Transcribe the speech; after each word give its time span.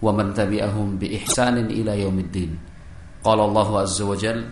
wa 0.00 0.10
man 0.16 0.32
tabi'ahum 0.32 0.96
bi 0.96 1.12
ihsanin 1.16 1.68
ila 1.68 1.92
yaumiddin. 1.96 2.56
Qala 3.20 3.44
Allah 3.44 3.84
azza 3.84 4.04
wa 4.08 4.16
jal 4.16 4.48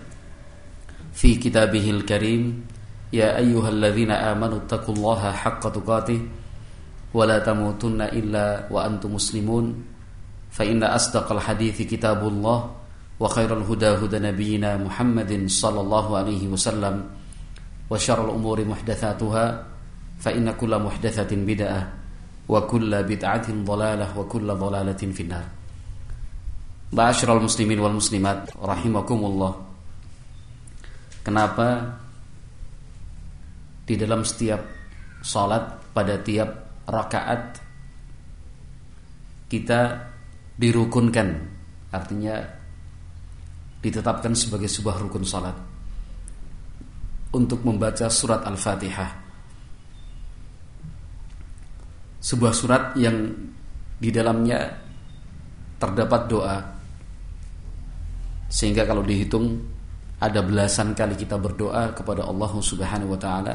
fi 1.19 1.35
kitabihil 1.41 2.07
karim 2.07 2.63
ya 3.11 3.35
ayyuhalladzina 3.41 4.31
amanu 4.31 4.63
taqullaha 4.69 5.35
haqqa 5.35 5.73
tuqatih 5.73 6.21
wa 7.11 7.25
la 7.25 7.41
tamutunna 7.41 8.13
illa 8.13 8.69
wa 8.69 8.85
antum 8.85 9.17
muslimun 9.17 9.73
fa 10.53 10.63
inna 10.63 10.93
asdaqal 10.93 11.41
hadithi 11.43 11.89
kitabullah 11.89 12.71
wa 13.19 13.27
khairal 13.27 13.65
huda 13.67 13.99
huda 13.99 14.23
nabiyyina 14.23 14.79
Muhammadin 14.79 15.51
sallallahu 15.51 16.15
alaihi 16.15 16.47
wasallam 16.47 17.09
wa 17.89 17.97
syarrul 17.99 18.37
umuri 18.37 18.63
muhdatsatuha 18.63 19.45
fa 20.23 20.31
inna 20.31 20.55
kulla 20.55 20.79
muhdatsatin 20.79 21.43
bid'ah 21.43 21.98
wa 22.49 22.65
kulla 22.65 23.05
bid'atin 23.05 23.63
dhalalah 23.63 24.17
wa 24.17 24.25
kulla 24.25 24.57
dhalalatin 24.57 25.13
finnar. 25.13 25.45
Ma'asyiral 26.89 27.45
muslimin 27.45 27.77
wal 27.85 28.01
muslimat 28.01 28.49
rahimakumullah. 28.57 29.53
Kenapa 31.21 32.01
di 33.85 33.95
dalam 34.01 34.25
setiap 34.25 34.65
salat 35.21 35.93
pada 35.93 36.17
tiap 36.25 36.49
rakaat 36.89 37.61
kita 39.53 39.81
dirukunkan 40.57 41.29
artinya 41.93 42.37
ditetapkan 43.85 44.33
sebagai 44.33 44.69
sebuah 44.69 44.97
rukun 45.01 45.25
salat 45.25 45.57
untuk 47.33 47.61
membaca 47.65 48.09
surat 48.09 48.45
Al-Fatihah 48.45 49.28
sebuah 52.19 52.53
surat 52.55 52.83
yang 52.99 53.31
di 53.99 54.11
dalamnya 54.11 54.59
terdapat 55.79 56.23
doa. 56.27 56.59
Sehingga 58.49 58.89
kalau 58.89 59.05
dihitung 59.05 59.61
ada 60.19 60.43
belasan 60.43 60.99
kali 60.99 61.15
kita 61.15 61.39
berdoa 61.39 61.95
kepada 61.95 62.27
Allah 62.27 62.53
Subhanahu 62.59 63.15
wa 63.15 63.21
taala 63.21 63.55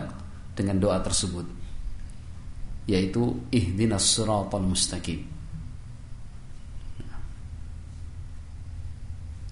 dengan 0.56 0.80
doa 0.80 1.02
tersebut 1.04 1.64
yaitu 2.84 3.40
ihdinas 3.52 4.04
siratal 4.04 4.64
mustaqim. 4.64 5.24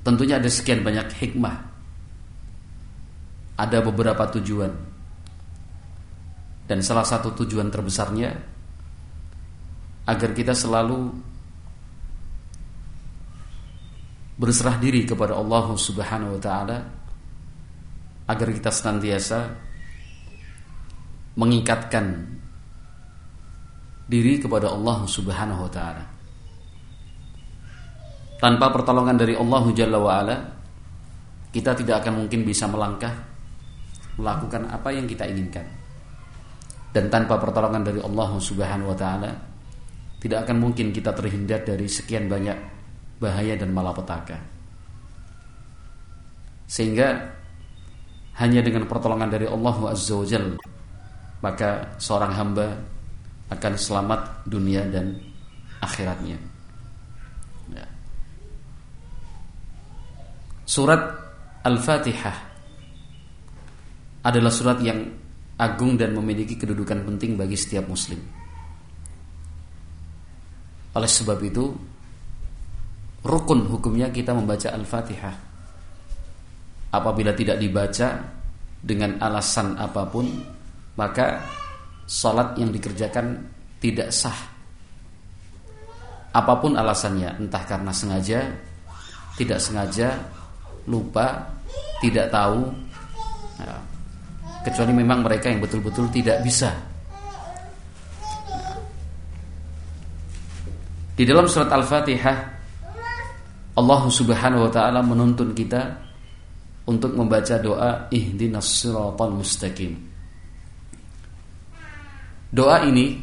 Tentunya 0.01 0.41
ada 0.41 0.49
sekian 0.49 0.81
banyak 0.81 1.13
hikmah. 1.13 1.55
Ada 3.55 3.85
beberapa 3.85 4.25
tujuan. 4.33 4.73
Dan 6.65 6.81
salah 6.81 7.05
satu 7.05 7.37
tujuan 7.37 7.69
terbesarnya 7.69 8.33
agar 10.07 10.30
kita 10.33 10.53
selalu 10.57 11.13
berserah 14.41 14.81
diri 14.81 15.05
kepada 15.05 15.38
Allah 15.38 15.77
Subhanahu 15.77 16.38
wa 16.38 16.41
taala 16.41 16.77
agar 18.25 18.47
kita 18.49 18.73
senantiasa 18.73 19.39
mengikatkan 21.38 22.06
diri 24.09 24.41
kepada 24.41 24.73
Allah 24.73 25.06
Subhanahu 25.06 25.62
wa 25.67 25.72
taala. 25.72 26.03
Tanpa 28.41 28.73
pertolongan 28.73 29.22
dari 29.22 29.38
Allah 29.38 29.63
Jalla 29.78 30.01
wa 30.01 30.12
ala, 30.18 30.38
kita 31.53 31.78
tidak 31.78 32.01
akan 32.01 32.25
mungkin 32.25 32.41
bisa 32.41 32.66
melangkah 32.66 33.13
melakukan 34.18 34.66
apa 34.73 34.89
yang 34.89 35.06
kita 35.06 35.29
inginkan. 35.29 35.63
Dan 36.91 37.07
tanpa 37.07 37.38
pertolongan 37.38 37.85
dari 37.85 38.01
Allah 38.01 38.31
Subhanahu 38.41 38.91
wa 38.91 38.97
taala, 38.97 39.31
tidak 40.21 40.45
akan 40.45 40.57
mungkin 40.61 40.93
kita 40.93 41.17
terhindar 41.17 41.65
dari 41.65 41.89
sekian 41.89 42.29
banyak 42.29 42.53
bahaya 43.17 43.57
dan 43.57 43.73
malapetaka. 43.73 44.37
Sehingga 46.69 47.09
hanya 48.37 48.61
dengan 48.61 48.85
pertolongan 48.85 49.33
dari 49.33 49.49
Allah 49.49 49.75
Azza 49.89 50.15
wa 50.15 50.25
maka 51.41 51.97
seorang 51.97 52.31
hamba 52.37 52.67
akan 53.49 53.73
selamat 53.75 54.45
dunia 54.45 54.85
dan 54.87 55.17
akhiratnya. 55.81 56.38
Ya. 57.73 57.85
Surat 60.63 61.01
Al-Fatihah 61.65 62.38
adalah 64.21 64.53
surat 64.53 64.77
yang 64.85 65.01
agung 65.57 65.97
dan 65.97 66.13
memiliki 66.13 66.55
kedudukan 66.55 67.05
penting 67.05 67.35
bagi 67.35 67.57
setiap 67.57 67.89
muslim. 67.89 68.41
Oleh 70.91 71.07
sebab 71.07 71.40
itu 71.40 71.72
rukun 73.24 73.69
hukumnya 73.72 74.12
kita 74.12 74.35
membaca 74.35 74.74
Al-Fatihah. 74.75 75.35
Apabila 76.91 77.31
tidak 77.31 77.56
dibaca 77.56 78.19
dengan 78.84 79.16
alasan 79.24 79.80
apa 79.80 80.03
pun, 80.12 80.28
maka 81.00 81.40
salat 82.03 82.59
yang 82.59 82.75
dikerjakan 82.75 83.40
tidak 83.80 84.12
sah. 84.12 84.35
Apa 86.35 86.59
pun 86.59 86.75
alasannya, 86.75 87.40
entah 87.40 87.63
karena 87.63 87.96
sengaja, 87.96 88.44
tidak 89.40 89.63
sengaja, 89.63 90.19
lupa, 90.91 91.47
tidak 92.03 92.28
tahu, 92.28 92.68
ya, 93.59 93.75
kecuali 94.68 94.91
memang 94.91 95.24
mereka 95.24 95.47
yang 95.47 95.63
betul-betul 95.63 96.12
tidak 96.12 96.44
bisa 96.44 96.91
Di 101.21 101.29
dalam 101.29 101.45
surat 101.45 101.69
Al-Fatihah 101.69 102.37
Allah 103.77 104.01
Subhanahu 104.09 104.65
wa 104.65 104.71
taala 104.73 105.05
menuntun 105.05 105.53
kita 105.53 106.01
untuk 106.89 107.13
membaca 107.13 107.61
doa 107.61 108.09
ihdinas 108.09 108.65
siratal 108.65 109.29
mustaqim. 109.29 110.01
Doa 112.49 112.89
ini 112.89 113.21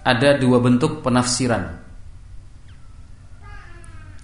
ada 0.00 0.40
dua 0.40 0.64
bentuk 0.64 1.04
penafsiran. 1.04 1.76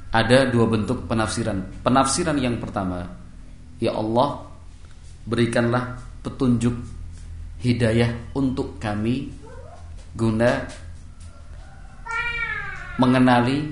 Ada 0.08 0.48
dua 0.48 0.64
bentuk 0.64 1.04
penafsiran. 1.04 1.84
Penafsiran 1.84 2.40
yang 2.40 2.64
pertama, 2.64 3.04
ya 3.76 3.92
Allah, 3.92 4.40
berikanlah 5.28 6.00
petunjuk 6.24 6.80
hidayah 7.60 8.32
untuk 8.32 8.80
kami 8.80 9.28
guna 10.16 10.64
mengenali 12.98 13.64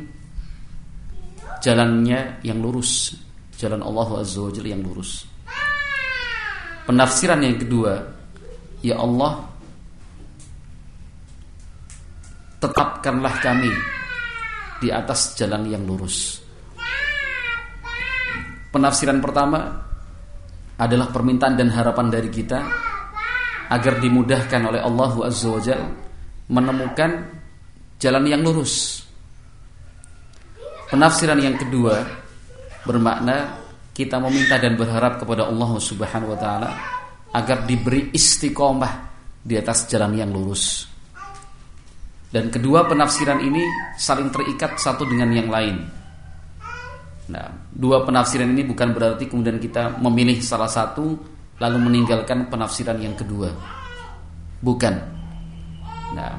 jalannya 1.62 2.43
yang 2.43 2.59
lurus, 2.59 3.15
jalan 3.55 3.78
Allah 3.83 4.27
Azza 4.27 4.43
wa 4.43 4.50
yang 4.50 4.83
lurus. 4.83 5.22
Penafsiran 6.83 7.38
yang 7.47 7.62
kedua, 7.62 7.94
ya 8.83 8.99
Allah, 8.99 9.47
tetapkanlah 12.59 13.34
kami 13.38 13.71
di 14.83 14.91
atas 14.91 15.39
jalan 15.39 15.71
yang 15.71 15.86
lurus. 15.86 16.42
Penafsiran 18.75 19.22
pertama 19.22 19.71
adalah 20.83 21.15
permintaan 21.15 21.54
dan 21.54 21.71
harapan 21.71 22.10
dari 22.10 22.27
kita 22.27 22.59
agar 23.71 24.03
dimudahkan 24.03 24.60
oleh 24.66 24.83
Allah 24.83 25.13
Azza 25.30 25.47
wa 25.47 25.63
menemukan 26.51 27.10
jalan 28.03 28.25
yang 28.27 28.42
lurus 28.42 29.02
Penafsiran 30.92 31.41
yang 31.41 31.56
kedua 31.56 32.04
bermakna 32.84 33.56
kita 33.97 34.21
meminta 34.21 34.60
dan 34.60 34.77
berharap 34.77 35.16
kepada 35.24 35.48
Allah 35.48 35.72
Subhanahu 35.80 36.36
wa 36.36 36.39
taala 36.39 36.68
agar 37.33 37.65
diberi 37.65 38.12
istiqomah 38.12 39.09
di 39.41 39.56
atas 39.56 39.89
jalan 39.89 40.12
yang 40.21 40.28
lurus. 40.28 40.84
Dan 42.28 42.53
kedua 42.53 42.84
penafsiran 42.84 43.41
ini 43.41 43.65
saling 43.97 44.28
terikat 44.28 44.77
satu 44.77 45.09
dengan 45.09 45.33
yang 45.33 45.48
lain. 45.48 45.80
Nah, 47.33 47.48
dua 47.72 48.04
penafsiran 48.04 48.53
ini 48.53 48.60
bukan 48.68 48.92
berarti 48.92 49.33
kemudian 49.33 49.56
kita 49.56 49.97
memilih 49.97 50.44
salah 50.44 50.68
satu 50.68 51.16
lalu 51.56 51.78
meninggalkan 51.89 52.53
penafsiran 52.53 53.00
yang 53.00 53.16
kedua. 53.16 53.48
Bukan. 54.60 54.94
Nah, 56.12 56.36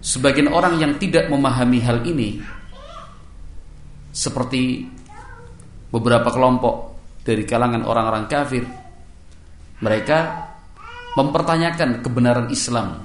sebagian 0.00 0.48
orang 0.48 0.80
yang 0.80 0.96
tidak 0.96 1.28
memahami 1.28 1.84
hal 1.84 2.00
ini 2.08 2.55
seperti 4.16 4.88
beberapa 5.92 6.32
kelompok 6.32 6.96
dari 7.20 7.44
kalangan 7.44 7.84
orang-orang 7.84 8.24
kafir 8.24 8.64
mereka 9.84 10.48
mempertanyakan 11.20 12.00
kebenaran 12.00 12.48
Islam 12.48 13.04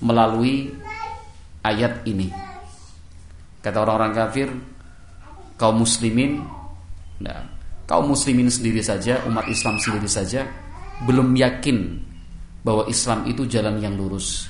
melalui 0.00 0.72
ayat 1.60 2.00
ini. 2.08 2.32
Kata 3.60 3.76
orang-orang 3.84 4.14
kafir, 4.16 4.48
kaum 5.60 5.84
muslimin, 5.84 6.40
nah, 7.20 7.44
kaum 7.84 8.08
muslimin 8.08 8.48
sendiri 8.48 8.80
saja, 8.80 9.20
umat 9.28 9.44
Islam 9.52 9.76
sendiri 9.76 10.08
saja 10.08 10.48
belum 11.04 11.36
yakin 11.36 12.08
bahwa 12.64 12.88
Islam 12.88 13.28
itu 13.28 13.44
jalan 13.44 13.76
yang 13.80 13.96
lurus. 14.00 14.48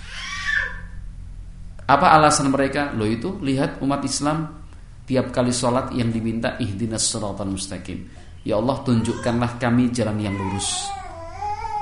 Apa 1.89 2.21
alasan 2.21 2.53
mereka? 2.53 2.93
Lo 2.93 3.09
itu 3.09 3.41
lihat 3.41 3.81
umat 3.81 4.05
Islam 4.05 4.68
tiap 5.09 5.33
kali 5.33 5.49
sholat 5.49 5.89
yang 5.97 6.13
diminta 6.13 6.61
ihdinas 6.61 7.09
siratal 7.09 7.49
mustaqim. 7.49 8.05
Ya 8.45 8.61
Allah 8.61 8.77
tunjukkanlah 8.85 9.57
kami 9.57 9.89
jalan 9.89 10.21
yang 10.21 10.37
lurus. 10.37 10.85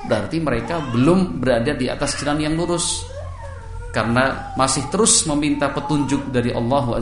Berarti 0.07 0.39
mereka 0.39 0.79
belum 0.95 1.43
berada 1.43 1.75
di 1.75 1.91
atas 1.91 2.15
jalan 2.23 2.39
yang 2.47 2.55
lurus 2.55 3.03
karena 3.91 4.55
masih 4.55 4.87
terus 4.87 5.27
meminta 5.27 5.67
petunjuk 5.75 6.31
dari 6.31 6.55
Allah 6.55 6.95
wa 6.95 7.01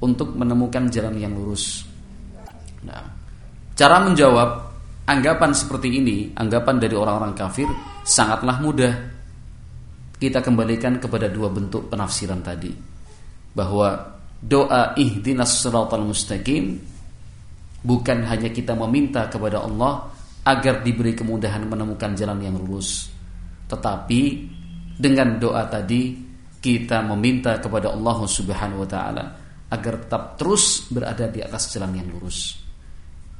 untuk 0.00 0.34
menemukan 0.34 0.90
jalan 0.90 1.14
yang 1.14 1.30
lurus. 1.36 1.86
Nah, 2.82 3.04
cara 3.76 4.00
menjawab 4.02 4.48
anggapan 5.06 5.52
seperti 5.52 6.00
ini, 6.00 6.32
anggapan 6.34 6.80
dari 6.80 6.96
orang-orang 6.96 7.36
kafir 7.36 7.68
sangatlah 8.02 8.58
mudah. 8.58 8.94
Kita 10.20 10.44
kembalikan 10.44 11.00
kepada 11.00 11.28
dua 11.32 11.48
bentuk 11.48 11.88
penafsiran 11.88 12.40
tadi. 12.44 12.72
Bahwa 13.56 14.19
doa 14.40 14.96
ihdinas 14.96 15.60
siratal 15.60 16.04
mustaqim 16.04 16.80
bukan 17.84 18.18
hanya 18.24 18.48
kita 18.48 18.72
meminta 18.72 19.28
kepada 19.28 19.64
Allah 19.64 20.08
agar 20.44 20.80
diberi 20.80 21.12
kemudahan 21.12 21.68
menemukan 21.68 22.16
jalan 22.16 22.40
yang 22.40 22.56
lurus, 22.56 23.12
tetapi 23.68 24.20
dengan 24.96 25.36
doa 25.36 25.68
tadi 25.68 26.16
kita 26.60 27.04
meminta 27.04 27.60
kepada 27.60 27.92
Allah 27.92 28.18
Subhanahu 28.24 28.84
wa 28.84 28.88
taala 28.88 29.24
agar 29.70 29.94
tetap 30.04 30.22
terus 30.40 30.88
berada 30.88 31.28
di 31.28 31.44
atas 31.44 31.72
jalan 31.72 32.00
yang 32.00 32.08
lurus. 32.08 32.56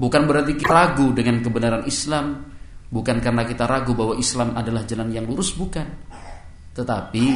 Bukan 0.00 0.24
berarti 0.24 0.56
kita 0.56 0.72
ragu 0.72 1.12
dengan 1.12 1.44
kebenaran 1.44 1.84
Islam, 1.84 2.48
bukan 2.88 3.20
karena 3.20 3.44
kita 3.44 3.68
ragu 3.68 3.92
bahwa 3.92 4.16
Islam 4.16 4.56
adalah 4.56 4.88
jalan 4.88 5.12
yang 5.12 5.28
lurus, 5.28 5.52
bukan. 5.52 5.84
Tetapi 6.72 7.26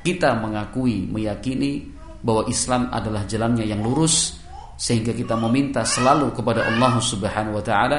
kita 0.00 0.32
mengakui, 0.40 1.04
meyakini 1.04 1.92
bahwa 2.24 2.48
Islam 2.48 2.88
adalah 2.88 3.28
jalannya 3.28 3.68
yang 3.68 3.84
lurus 3.84 4.40
sehingga 4.80 5.12
kita 5.12 5.36
meminta 5.36 5.84
selalu 5.84 6.32
kepada 6.32 6.64
Allah 6.64 6.96
Subhanahu 6.96 7.60
wa 7.60 7.64
taala 7.64 7.98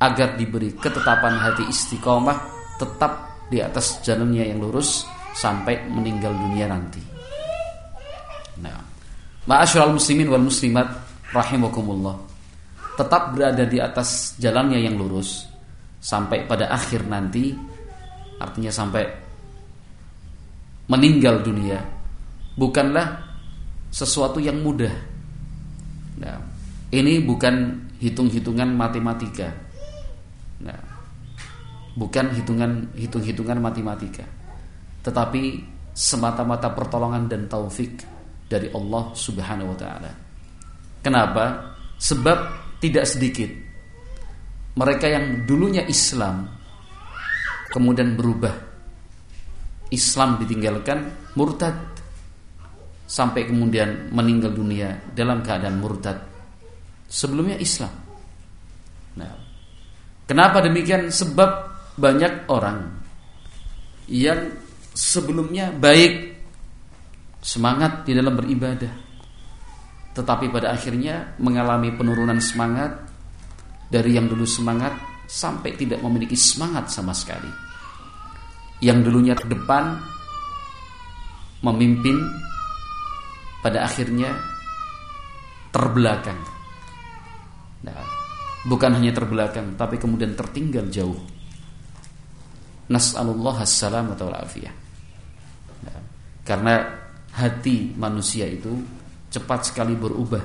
agar 0.00 0.40
diberi 0.40 0.72
ketetapan 0.72 1.36
hati 1.36 1.68
istiqomah 1.68 2.38
tetap 2.80 3.44
di 3.52 3.60
atas 3.60 4.00
jalannya 4.00 4.48
yang 4.48 4.64
lurus 4.64 5.04
sampai 5.36 5.84
meninggal 5.92 6.32
dunia 6.32 6.66
nanti. 6.66 7.02
Nah, 8.64 8.80
ma'asyiral 9.46 9.94
muslimin 9.94 10.32
wal 10.32 10.42
muslimat 10.48 10.88
rahimakumullah. 11.30 12.16
Tetap 12.98 13.36
berada 13.36 13.62
di 13.62 13.78
atas 13.78 14.34
jalannya 14.42 14.82
yang 14.82 14.98
lurus 14.98 15.46
sampai 16.02 16.48
pada 16.48 16.70
akhir 16.70 17.06
nanti 17.06 17.54
artinya 18.38 18.70
sampai 18.70 19.02
meninggal 20.88 21.42
dunia 21.42 21.78
bukanlah 22.54 23.27
sesuatu 23.88 24.38
yang 24.38 24.60
mudah. 24.60 24.92
Nah, 26.18 26.38
ini 26.92 27.22
bukan 27.22 27.86
hitung-hitungan 27.98 28.68
matematika. 28.72 29.48
Nah, 30.62 30.80
bukan 31.94 32.30
hitungan 32.34 32.92
hitung-hitungan 32.94 33.58
matematika 33.58 34.38
tetapi 35.08 35.42
semata-mata 35.96 36.68
pertolongan 36.76 37.24
dan 37.30 37.48
taufik 37.48 38.04
dari 38.44 38.68
Allah 38.76 39.08
Subhanahu 39.16 39.72
wa 39.72 39.78
taala. 39.78 40.12
Kenapa? 41.00 41.74
Sebab 41.96 42.38
tidak 42.78 43.08
sedikit 43.08 43.50
mereka 44.78 45.10
yang 45.10 45.48
dulunya 45.48 45.82
Islam 45.88 46.46
kemudian 47.72 48.14
berubah. 48.14 48.68
Islam 49.88 50.36
ditinggalkan 50.36 51.32
murtad 51.32 51.72
sampai 53.08 53.48
kemudian 53.48 54.12
meninggal 54.12 54.52
dunia 54.52 55.00
dalam 55.16 55.40
keadaan 55.40 55.80
murtad. 55.80 56.20
Sebelumnya 57.08 57.56
Islam. 57.56 57.90
Nah, 59.16 59.32
kenapa 60.28 60.60
demikian? 60.60 61.08
Sebab 61.08 61.50
banyak 61.96 62.52
orang 62.52 62.84
yang 64.12 64.52
sebelumnya 64.92 65.72
baik 65.72 66.36
semangat 67.40 68.04
di 68.04 68.12
dalam 68.12 68.36
beribadah 68.36 69.08
tetapi 70.18 70.50
pada 70.50 70.74
akhirnya 70.74 71.38
mengalami 71.38 71.94
penurunan 71.94 72.42
semangat 72.42 73.06
dari 73.86 74.18
yang 74.18 74.26
dulu 74.26 74.42
semangat 74.42 74.90
sampai 75.30 75.78
tidak 75.78 76.02
memiliki 76.02 76.34
semangat 76.34 76.90
sama 76.90 77.14
sekali 77.14 77.46
yang 78.82 78.98
dulunya 79.06 79.38
terdepan 79.38 80.02
memimpin 81.62 82.18
pada 83.60 83.84
akhirnya 83.84 84.30
terbelakang 85.74 86.40
nah, 87.84 88.02
bukan 88.66 88.96
hanya 88.98 89.12
terbelakang 89.14 89.74
tapi 89.74 89.98
kemudian 89.98 90.34
tertinggal 90.38 90.86
jauh 90.88 91.18
nas'alullah 92.88 93.62
as-salamata 93.62 94.24
wal 94.24 94.38
afiyah 94.38 94.88
karena 96.48 96.80
hati 97.36 97.92
manusia 97.92 98.48
itu 98.48 98.72
cepat 99.28 99.68
sekali 99.68 99.92
berubah, 99.92 100.40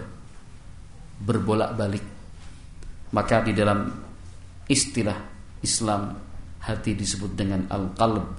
berbolak-balik. 1.24 2.06
Maka 3.16 3.40
di 3.40 3.56
dalam 3.56 3.88
istilah 4.68 5.16
Islam 5.64 6.12
hati 6.60 6.92
disebut 6.92 7.32
dengan 7.32 7.72
al-qalb. 7.72 8.36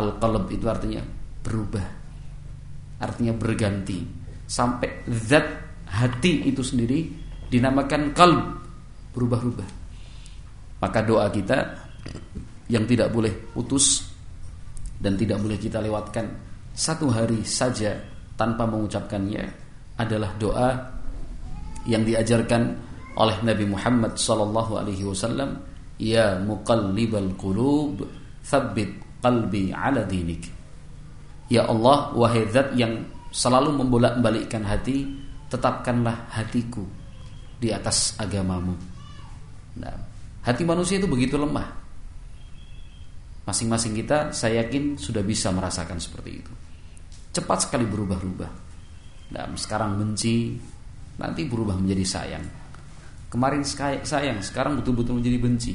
Al-qalb 0.00 0.44
itu 0.48 0.64
artinya 0.64 1.04
berubah. 1.44 2.03
Artinya 3.00 3.34
berganti. 3.34 4.02
Sampai 4.44 5.06
zat 5.10 5.46
hati 5.88 6.46
itu 6.46 6.60
sendiri 6.60 7.06
dinamakan 7.48 8.12
qalb, 8.12 8.40
berubah-ubah. 9.14 9.70
Maka 10.82 11.00
doa 11.00 11.30
kita 11.32 11.58
yang 12.68 12.84
tidak 12.84 13.12
boleh 13.12 13.32
putus 13.52 14.04
dan 15.00 15.16
tidak 15.16 15.40
boleh 15.40 15.56
kita 15.60 15.80
lewatkan 15.80 16.26
satu 16.74 17.12
hari 17.12 17.44
saja 17.46 17.94
tanpa 18.34 18.66
mengucapkannya 18.66 19.44
adalah 20.00 20.34
doa 20.34 20.68
yang 21.86 22.02
diajarkan 22.02 22.62
oleh 23.14 23.36
Nabi 23.46 23.64
Muhammad 23.68 24.18
sallallahu 24.18 24.72
alaihi 24.74 25.06
wasallam 25.06 25.60
ya 26.02 26.34
muqallibal 26.42 27.30
qulub 27.38 28.02
tsabbit 28.42 29.22
qalbi 29.22 29.70
ala 29.70 30.02
dinik 30.02 30.50
ya 31.48 31.68
Allah 31.68 32.12
wahai 32.16 32.48
zat 32.50 32.72
yang 32.76 33.04
selalu 33.34 33.84
membolak-balikkan 33.84 34.62
hati 34.64 35.08
tetapkanlah 35.50 36.30
hatiku 36.32 36.82
di 37.58 37.70
atas 37.70 38.14
agamamu 38.16 38.74
nah, 39.78 39.96
hati 40.42 40.62
manusia 40.62 41.00
itu 41.00 41.08
begitu 41.10 41.34
lemah 41.36 41.68
masing-masing 43.44 43.92
kita 43.92 44.32
saya 44.32 44.64
yakin 44.64 44.96
sudah 44.96 45.20
bisa 45.20 45.52
merasakan 45.52 46.00
seperti 46.00 46.30
itu 46.40 46.54
cepat 47.34 47.66
sekali 47.66 47.84
berubah-ubah. 47.84 48.52
Dan 49.34 49.58
sekarang 49.58 49.98
benci, 49.98 50.54
nanti 51.18 51.42
berubah 51.42 51.74
menjadi 51.74 52.06
sayang. 52.06 52.46
Kemarin 53.26 53.66
sayang, 53.66 54.38
sekarang 54.38 54.78
betul-betul 54.78 55.18
menjadi 55.18 55.38
benci. 55.42 55.74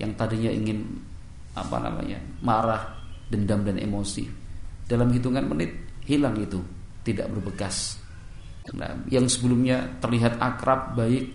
Yang 0.00 0.12
tadinya 0.16 0.48
ingin 0.48 0.80
apa 1.52 1.76
namanya 1.76 2.16
marah, 2.40 2.96
dendam 3.28 3.60
dan 3.68 3.76
emosi, 3.76 4.24
dalam 4.90 5.14
hitungan 5.14 5.46
menit 5.46 5.70
hilang 6.02 6.34
itu, 6.42 6.58
tidak 7.06 7.30
berbekas. 7.30 8.02
Nah, 8.74 9.06
yang 9.06 9.30
sebelumnya 9.30 9.86
terlihat 10.02 10.42
akrab, 10.42 10.98
baik, 10.98 11.30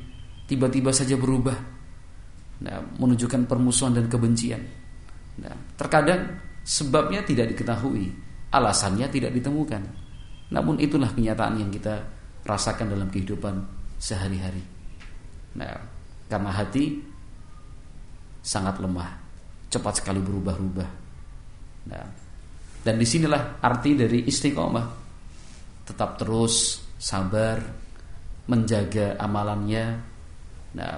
tiba-tiba 0.51 0.91
saja 0.91 1.15
berubah, 1.15 1.55
nah, 2.59 2.83
menunjukkan 2.99 3.47
permusuhan 3.47 3.95
dan 3.95 4.11
kebencian. 4.11 4.59
Nah, 5.39 5.55
terkadang 5.79 6.35
sebabnya 6.67 7.23
tidak 7.23 7.55
diketahui, 7.55 8.11
alasannya 8.51 9.07
tidak 9.07 9.31
ditemukan. 9.31 9.83
Namun 10.51 10.77
itulah 10.83 11.09
kenyataan 11.15 11.63
yang 11.63 11.71
kita 11.71 12.03
rasakan 12.45 12.91
dalam 12.91 13.07
kehidupan 13.07 13.55
sehari-hari. 13.97 14.61
Nah, 15.55 15.71
karena 16.27 16.51
hati 16.51 16.99
sangat 18.45 18.77
lemah, 18.77 19.17
cepat 19.71 20.03
sekali 20.03 20.21
berubah-ubah. 20.21 20.89
Nah, 21.89 22.24
Dan 22.85 23.01
di 23.01 23.07
sinilah 23.09 23.57
arti 23.65 23.97
dari 23.97 24.29
istiqomah. 24.29 24.85
Tetap 25.89 26.21
terus 26.21 26.85
sabar, 27.01 27.57
menjaga 28.45 29.17
amalannya. 29.17 29.85
Nah, 30.77 30.93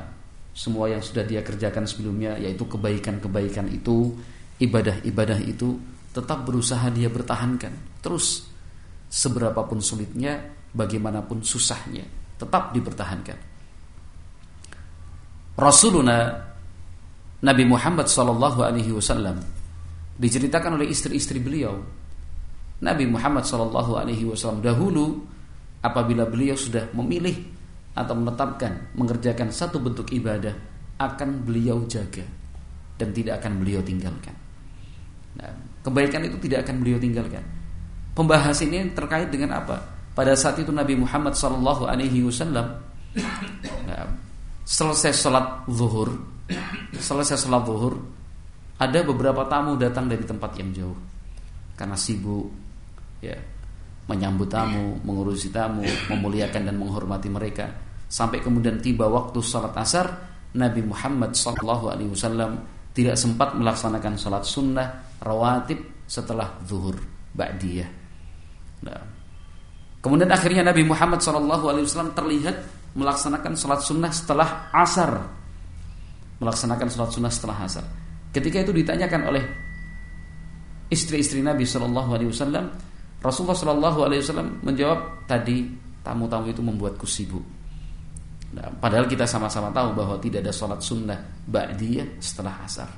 semua 0.52 0.92
yang 0.92 1.00
sudah 1.00 1.24
dia 1.24 1.40
kerjakan 1.40 1.88
sebelumnya, 1.88 2.36
yaitu 2.36 2.68
kebaikan-kebaikan 2.68 3.72
itu, 3.72 4.12
ibadah-ibadah 4.60 5.40
itu, 5.48 5.80
tetap 6.12 6.44
berusaha 6.44 6.92
dia 6.92 7.08
bertahankan. 7.08 8.04
Terus, 8.04 8.44
seberapapun 9.08 9.80
sulitnya, 9.80 10.44
bagaimanapun 10.76 11.40
susahnya, 11.40 12.04
tetap 12.36 12.76
dipertahankan. 12.76 13.40
Rasuluna 15.56 16.18
Nabi 17.42 17.64
Muhammad 17.66 18.06
Sallallahu 18.12 18.60
Alaihi 18.62 18.94
Wasallam 18.94 19.57
diceritakan 20.18 20.82
oleh 20.82 20.90
istri-istri 20.90 21.38
beliau. 21.38 21.78
Nabi 22.78 23.10
Muhammad 23.10 23.46
Sallallahu 23.46 23.98
Alaihi 23.98 24.26
Wasallam 24.26 24.62
dahulu 24.62 25.26
apabila 25.82 26.26
beliau 26.30 26.54
sudah 26.54 26.90
memilih 26.94 27.38
atau 27.98 28.14
menetapkan 28.14 28.94
mengerjakan 28.94 29.50
satu 29.50 29.82
bentuk 29.82 30.14
ibadah 30.14 30.54
akan 31.02 31.42
beliau 31.42 31.86
jaga 31.90 32.26
dan 32.98 33.14
tidak 33.14 33.42
akan 33.42 33.62
beliau 33.62 33.82
tinggalkan. 33.82 34.34
Nah, 35.38 35.54
kebaikan 35.86 36.26
itu 36.26 36.38
tidak 36.42 36.66
akan 36.66 36.82
beliau 36.82 36.98
tinggalkan. 36.98 37.42
Pembahas 38.18 38.58
ini 38.66 38.90
terkait 38.94 39.30
dengan 39.30 39.62
apa? 39.62 39.78
Pada 40.18 40.34
saat 40.34 40.58
itu 40.58 40.74
Nabi 40.74 40.98
Muhammad 40.98 41.38
Sallallahu 41.38 41.86
Alaihi 41.86 42.26
Wasallam 42.26 42.66
nah, 43.86 44.06
selesai 44.66 45.14
sholat 45.14 45.66
zuhur, 45.70 46.10
selesai 46.98 47.38
sholat 47.38 47.62
zuhur, 47.70 48.02
ada 48.78 49.00
beberapa 49.02 49.46
tamu 49.50 49.74
datang 49.78 50.06
dari 50.06 50.22
tempat 50.22 50.52
yang 50.62 50.70
jauh 50.70 50.98
karena 51.78 51.98
sibuk, 51.98 52.50
ya 53.22 53.38
menyambut 54.08 54.50
tamu, 54.50 54.98
mengurusi 55.04 55.52
tamu, 55.52 55.84
memuliakan 56.10 56.62
dan 56.64 56.76
menghormati 56.80 57.28
mereka. 57.28 57.70
Sampai 58.08 58.40
kemudian 58.40 58.80
tiba 58.80 59.06
waktu 59.06 59.44
sholat 59.44 59.76
asar, 59.76 60.08
Nabi 60.56 60.80
Muhammad 60.82 61.36
Sallallahu 61.36 61.92
Alaihi 61.92 62.10
Wasallam 62.16 62.64
tidak 62.96 63.20
sempat 63.20 63.54
melaksanakan 63.54 64.16
sholat 64.16 64.44
sunnah 64.48 64.88
rawatib 65.20 66.08
setelah 66.08 66.56
zuhur 66.64 66.96
ba'diyah. 67.36 67.90
Nah. 68.88 69.04
Kemudian 70.00 70.32
akhirnya 70.32 70.64
Nabi 70.64 70.88
Muhammad 70.88 71.20
Sallallahu 71.20 71.66
Alaihi 71.68 71.86
Wasallam 71.86 72.16
terlihat 72.16 72.56
melaksanakan 72.96 73.54
sholat 73.60 73.82
sunnah 73.84 74.10
setelah 74.10 74.72
asar 74.72 75.12
melaksanakan 76.42 76.88
sholat 76.90 77.10
sunnah 77.14 77.34
setelah 77.34 77.58
asar 77.66 77.86
ketika 78.32 78.64
itu 78.64 78.72
ditanyakan 78.76 79.22
oleh 79.30 79.44
istri-istri 80.88 81.44
Nabi 81.44 81.68
Shallallahu 81.68 82.10
Alaihi 82.16 82.32
Wasallam 82.32 82.66
Rasulullah 83.20 83.58
Shallallahu 83.58 84.00
Alaihi 84.08 84.22
Wasallam 84.24 84.50
menjawab 84.64 85.28
tadi 85.28 85.68
tamu-tamu 86.04 86.48
itu 86.48 86.64
membuatku 86.64 87.04
sibuk 87.04 87.44
nah, 88.56 88.72
padahal 88.80 89.08
kita 89.10 89.28
sama-sama 89.28 89.74
tahu 89.76 89.92
bahwa 89.92 90.16
tidak 90.24 90.48
ada 90.48 90.54
sholat 90.56 90.80
sunnah 90.80 91.20
ba'diyah 91.48 92.20
setelah 92.20 92.64
asar 92.64 92.90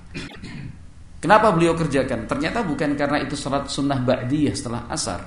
Kenapa 1.19 1.51
beliau 1.51 1.75
kerjakan? 1.75 2.31
Ternyata 2.31 2.63
bukan 2.63 2.95
karena 2.95 3.19
itu 3.19 3.35
sholat 3.35 3.67
sunnah 3.67 3.99
ba'diyah 3.99 4.55
setelah 4.55 4.87
asar 4.87 5.19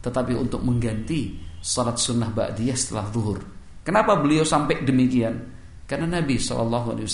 Tetapi 0.00 0.32
untuk 0.32 0.64
mengganti 0.64 1.36
sholat 1.60 2.00
sunnah 2.00 2.32
ba'diyah 2.32 2.72
setelah 2.72 3.04
zuhur 3.12 3.36
Kenapa 3.84 4.16
beliau 4.16 4.44
sampai 4.44 4.80
demikian? 4.80 5.36
Karena 5.84 6.20
Nabi 6.20 6.38
SAW 6.38 7.12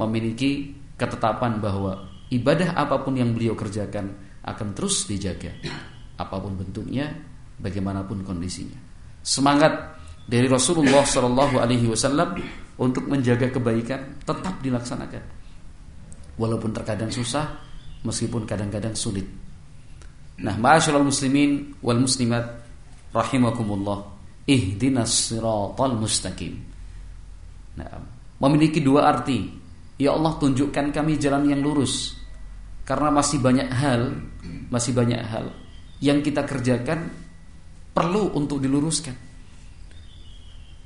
memiliki 0.00 0.81
ketetapan 0.96 1.58
bahwa 1.58 2.08
ibadah 2.32 2.76
apa 2.76 3.00
pun 3.02 3.16
yang 3.16 3.32
beliau 3.36 3.52
kerjakan 3.52 4.12
akan 4.42 4.68
terus 4.74 5.06
dijaga, 5.06 5.54
apa 6.18 6.36
pun 6.38 6.58
bentuknya, 6.58 7.12
bagaimanapun 7.62 8.26
kondisinya. 8.26 8.76
Semangat 9.22 9.98
dari 10.26 10.50
Rasulullah 10.50 11.06
SAW 11.06 12.34
untuk 12.82 13.04
menjaga 13.06 13.52
kebaikan 13.52 14.22
tetap 14.26 14.58
dilaksanakan, 14.58 15.22
walaupun 16.40 16.70
terkadang 16.74 17.12
susah, 17.14 17.46
meskipun 18.02 18.42
kadang-kadang 18.48 18.96
sulit. 18.98 19.26
Nah, 20.42 20.58
ma'asyiral 20.58 21.06
muslimin 21.06 21.78
wal 21.84 22.02
muslimat 22.02 22.42
rahimakumullah 23.14 24.10
ihdinas 24.48 25.30
siratal 25.30 25.94
mustaqim. 25.94 26.58
Nah, 27.78 27.88
memiliki 28.42 28.82
dua 28.82 29.06
arti. 29.06 29.61
Ya 30.02 30.10
Allah 30.18 30.34
tunjukkan 30.34 30.90
kami 30.90 31.14
jalan 31.22 31.46
yang 31.46 31.62
lurus. 31.62 32.18
Karena 32.82 33.14
masih 33.14 33.38
banyak 33.38 33.70
hal, 33.70 34.18
masih 34.66 34.90
banyak 34.90 35.22
hal 35.22 35.54
yang 36.02 36.18
kita 36.18 36.42
kerjakan 36.42 37.06
perlu 37.94 38.34
untuk 38.34 38.58
diluruskan. 38.58 39.14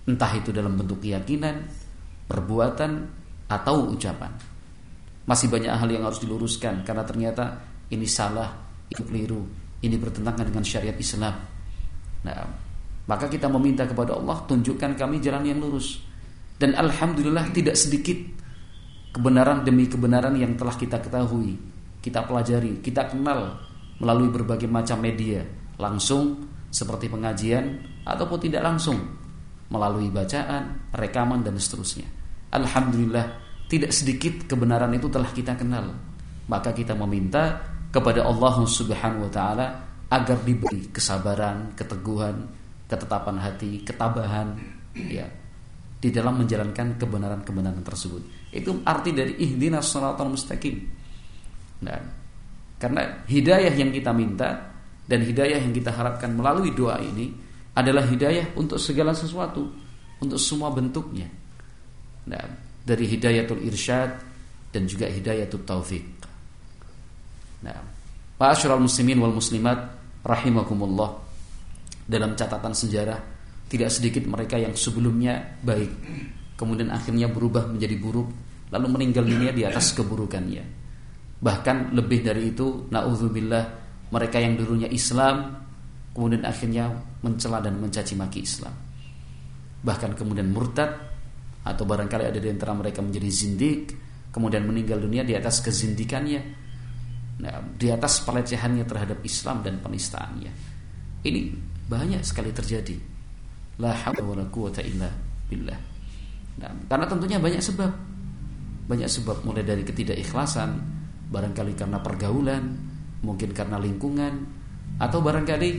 Entah 0.04 0.32
itu 0.36 0.52
dalam 0.52 0.76
bentuk 0.76 1.00
keyakinan, 1.00 1.64
perbuatan, 2.28 2.92
atau 3.48 3.96
ucapan. 3.96 4.28
Masih 5.24 5.48
banyak 5.48 5.72
hal 5.72 5.88
yang 5.88 6.04
harus 6.04 6.20
diluruskan 6.20 6.84
karena 6.84 7.02
ternyata 7.02 7.64
ini 7.88 8.04
salah, 8.04 8.52
itu 8.92 9.02
keliru, 9.02 9.42
ini 9.80 9.96
bertentangan 9.96 10.46
dengan 10.46 10.62
syariat 10.62 10.94
Islam. 10.94 11.34
Nah, 12.22 12.46
maka 13.08 13.26
kita 13.26 13.48
meminta 13.48 13.88
kepada 13.88 14.14
Allah 14.14 14.44
tunjukkan 14.44 14.94
kami 14.94 15.24
jalan 15.24 15.48
yang 15.48 15.58
lurus. 15.64 16.04
Dan 16.60 16.76
alhamdulillah 16.76 17.50
tidak 17.56 17.74
sedikit 17.80 18.16
kebenaran 19.16 19.64
demi 19.64 19.88
kebenaran 19.88 20.36
yang 20.36 20.52
telah 20.60 20.76
kita 20.76 21.00
ketahui, 21.00 21.56
kita 22.04 22.20
pelajari, 22.28 22.84
kita 22.84 23.08
kenal 23.08 23.56
melalui 23.96 24.28
berbagai 24.28 24.68
macam 24.68 25.00
media, 25.00 25.40
langsung 25.80 26.44
seperti 26.68 27.08
pengajian 27.08 27.80
ataupun 28.04 28.36
tidak 28.44 28.60
langsung 28.60 29.00
melalui 29.72 30.12
bacaan, 30.12 30.92
rekaman 30.92 31.40
dan 31.40 31.56
seterusnya. 31.56 32.04
Alhamdulillah 32.52 33.26
tidak 33.72 33.96
sedikit 33.96 34.44
kebenaran 34.44 34.92
itu 34.92 35.08
telah 35.08 35.32
kita 35.32 35.56
kenal. 35.56 35.96
Maka 36.46 36.76
kita 36.76 36.92
meminta 36.94 37.58
kepada 37.90 38.22
Allah 38.22 38.54
Subhanahu 38.68 39.26
wa 39.26 39.32
taala 39.32 39.66
agar 40.12 40.38
diberi 40.44 40.92
kesabaran, 40.92 41.72
keteguhan, 41.74 42.46
ketetapan 42.86 43.36
hati, 43.42 43.82
ketabahan 43.82 44.54
ya 44.94 45.26
di 45.96 46.14
dalam 46.14 46.38
menjalankan 46.38 47.00
kebenaran-kebenaran 47.00 47.82
tersebut. 47.82 48.45
Itu 48.56 48.80
arti 48.82 49.12
dari 49.12 49.36
ihdinas 49.36 49.92
shiratal 49.92 50.32
mustaqim. 50.32 50.76
Nah, 51.84 52.00
karena 52.80 53.24
hidayah 53.28 53.74
yang 53.76 53.92
kita 53.92 54.10
minta 54.16 54.72
dan 55.04 55.20
hidayah 55.22 55.60
yang 55.60 55.76
kita 55.76 55.92
harapkan 55.92 56.32
melalui 56.32 56.72
doa 56.72 56.96
ini 57.00 57.32
adalah 57.76 58.08
hidayah 58.08 58.56
untuk 58.56 58.80
segala 58.80 59.12
sesuatu, 59.12 59.68
untuk 60.24 60.40
semua 60.40 60.72
bentuknya. 60.72 61.28
Nah, 62.26 62.44
dari 62.80 63.04
hidayatul 63.04 63.60
irsyad 63.68 64.10
dan 64.72 64.82
juga 64.88 65.06
hidayatul 65.12 65.62
taufik. 65.68 66.04
Nah, 67.60 67.96
Ma'asyiral 68.36 68.84
muslimin 68.84 69.16
wal 69.16 69.32
muslimat 69.32 69.96
rahimakumullah 70.20 71.08
dalam 72.04 72.36
catatan 72.36 72.76
sejarah 72.76 73.16
tidak 73.66 73.88
sedikit 73.88 74.28
mereka 74.28 74.60
yang 74.60 74.76
sebelumnya 74.76 75.56
baik 75.64 75.88
kemudian 76.54 76.92
akhirnya 76.92 77.32
berubah 77.32 77.64
menjadi 77.72 77.96
buruk 77.96 78.28
lalu 78.72 78.86
meninggal 78.90 79.24
dunia 79.26 79.50
di 79.54 79.62
atas 79.62 79.94
keburukannya 79.94 80.64
bahkan 81.38 81.92
lebih 81.92 82.24
dari 82.24 82.50
itu 82.54 82.88
naudzubillah 82.90 83.64
mereka 84.10 84.40
yang 84.40 84.56
dulunya 84.56 84.88
Islam 84.88 85.54
kemudian 86.16 86.42
akhirnya 86.48 86.90
mencela 87.20 87.60
dan 87.60 87.76
mencaci 87.76 88.16
maki 88.16 88.40
Islam 88.42 88.74
bahkan 89.84 90.16
kemudian 90.16 90.48
murtad 90.50 90.90
atau 91.66 91.84
barangkali 91.84 92.30
ada 92.30 92.38
di 92.40 92.48
antara 92.48 92.72
mereka 92.72 93.04
menjadi 93.04 93.28
zindik 93.28 93.82
kemudian 94.32 94.64
meninggal 94.64 94.98
dunia 94.98 95.22
di 95.22 95.36
atas 95.36 95.60
kezindikannya 95.60 96.40
nah, 97.44 97.60
di 97.76 97.92
atas 97.92 98.24
pelecehannya 98.24 98.84
terhadap 98.88 99.20
Islam 99.22 99.60
dan 99.60 99.78
penistaannya 99.84 100.76
ini 101.26 101.40
banyak 101.86 102.22
sekali 102.22 102.54
terjadi. 102.54 102.94
La 103.82 103.94
haula 103.94 104.22
wala 104.22 104.44
quwata 104.46 104.82
illa 104.82 105.10
billah. 105.50 105.78
Nah, 106.62 106.70
karena 106.86 107.06
tentunya 107.10 107.38
banyak 107.42 107.62
sebab. 107.62 107.90
Banyak 108.86 109.10
sebab 109.10 109.42
mulai 109.42 109.66
dari 109.66 109.82
ketidakikhlasan, 109.82 110.70
barangkali 111.30 111.74
karena 111.74 111.98
pergaulan, 111.98 112.64
mungkin 113.26 113.50
karena 113.50 113.82
lingkungan, 113.82 114.34
atau 115.02 115.18
barangkali 115.18 115.70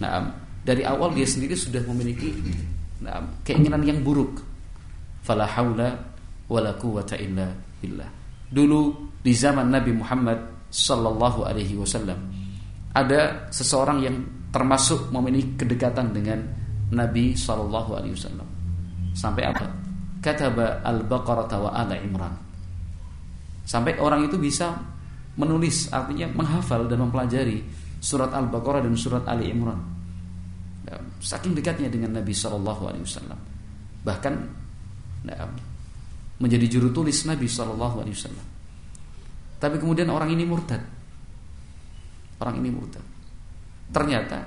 nah, 0.00 0.32
dari 0.64 0.82
awal 0.82 1.12
dia 1.12 1.28
sendiri 1.28 1.52
sudah 1.52 1.84
memiliki 1.84 2.32
nah, 3.04 3.20
keinginan 3.44 3.84
yang 3.84 4.00
buruk. 4.00 4.40
Fala 5.20 5.44
haula 5.44 5.92
wala 6.48 6.72
quwata 6.80 7.18
illa 7.20 7.50
billah. 7.82 8.08
Dulu 8.46 8.80
di 9.20 9.34
zaman 9.34 9.68
Nabi 9.68 9.92
Muhammad 9.92 10.70
sallallahu 10.70 11.44
alaihi 11.44 11.76
wasallam 11.76 12.18
ada 12.96 13.52
seseorang 13.52 13.98
yang 14.00 14.16
termasuk 14.48 15.12
memiliki 15.12 15.60
kedekatan 15.60 16.16
dengan 16.16 16.40
Nabi 16.96 17.36
Shallallahu 17.36 17.90
Alaihi 17.98 18.14
Wasallam. 18.16 18.48
Sampai 19.12 19.44
apa? 19.44 19.68
Kata 20.24 20.48
Al-Baqarah 20.80 21.50
wa 21.60 21.70
Al 21.76 21.92
Imran. 22.00 22.45
Sampai 23.66 23.98
orang 23.98 24.30
itu 24.30 24.38
bisa 24.38 24.78
menulis 25.36 25.90
artinya 25.90 26.30
menghafal 26.30 26.86
dan 26.86 27.02
mempelajari 27.02 27.66
surat 27.98 28.30
Al-Baqarah 28.30 28.86
dan 28.86 28.94
surat 28.94 29.26
Ali 29.26 29.50
Imran. 29.50 29.76
Nah, 30.86 31.02
saking 31.18 31.58
dekatnya 31.58 31.90
dengan 31.90 32.14
Nabi 32.14 32.30
Wasallam, 32.30 33.40
bahkan 34.06 34.38
nah, 35.26 35.50
menjadi 36.38 36.78
juru 36.78 36.94
tulis 36.94 37.26
Nabi 37.26 37.50
Wasallam. 37.50 38.46
Tapi 39.58 39.76
kemudian 39.82 40.06
orang 40.14 40.30
ini 40.30 40.46
murtad. 40.46 40.80
Orang 42.38 42.62
ini 42.62 42.70
murtad. 42.70 43.02
Ternyata, 43.90 44.38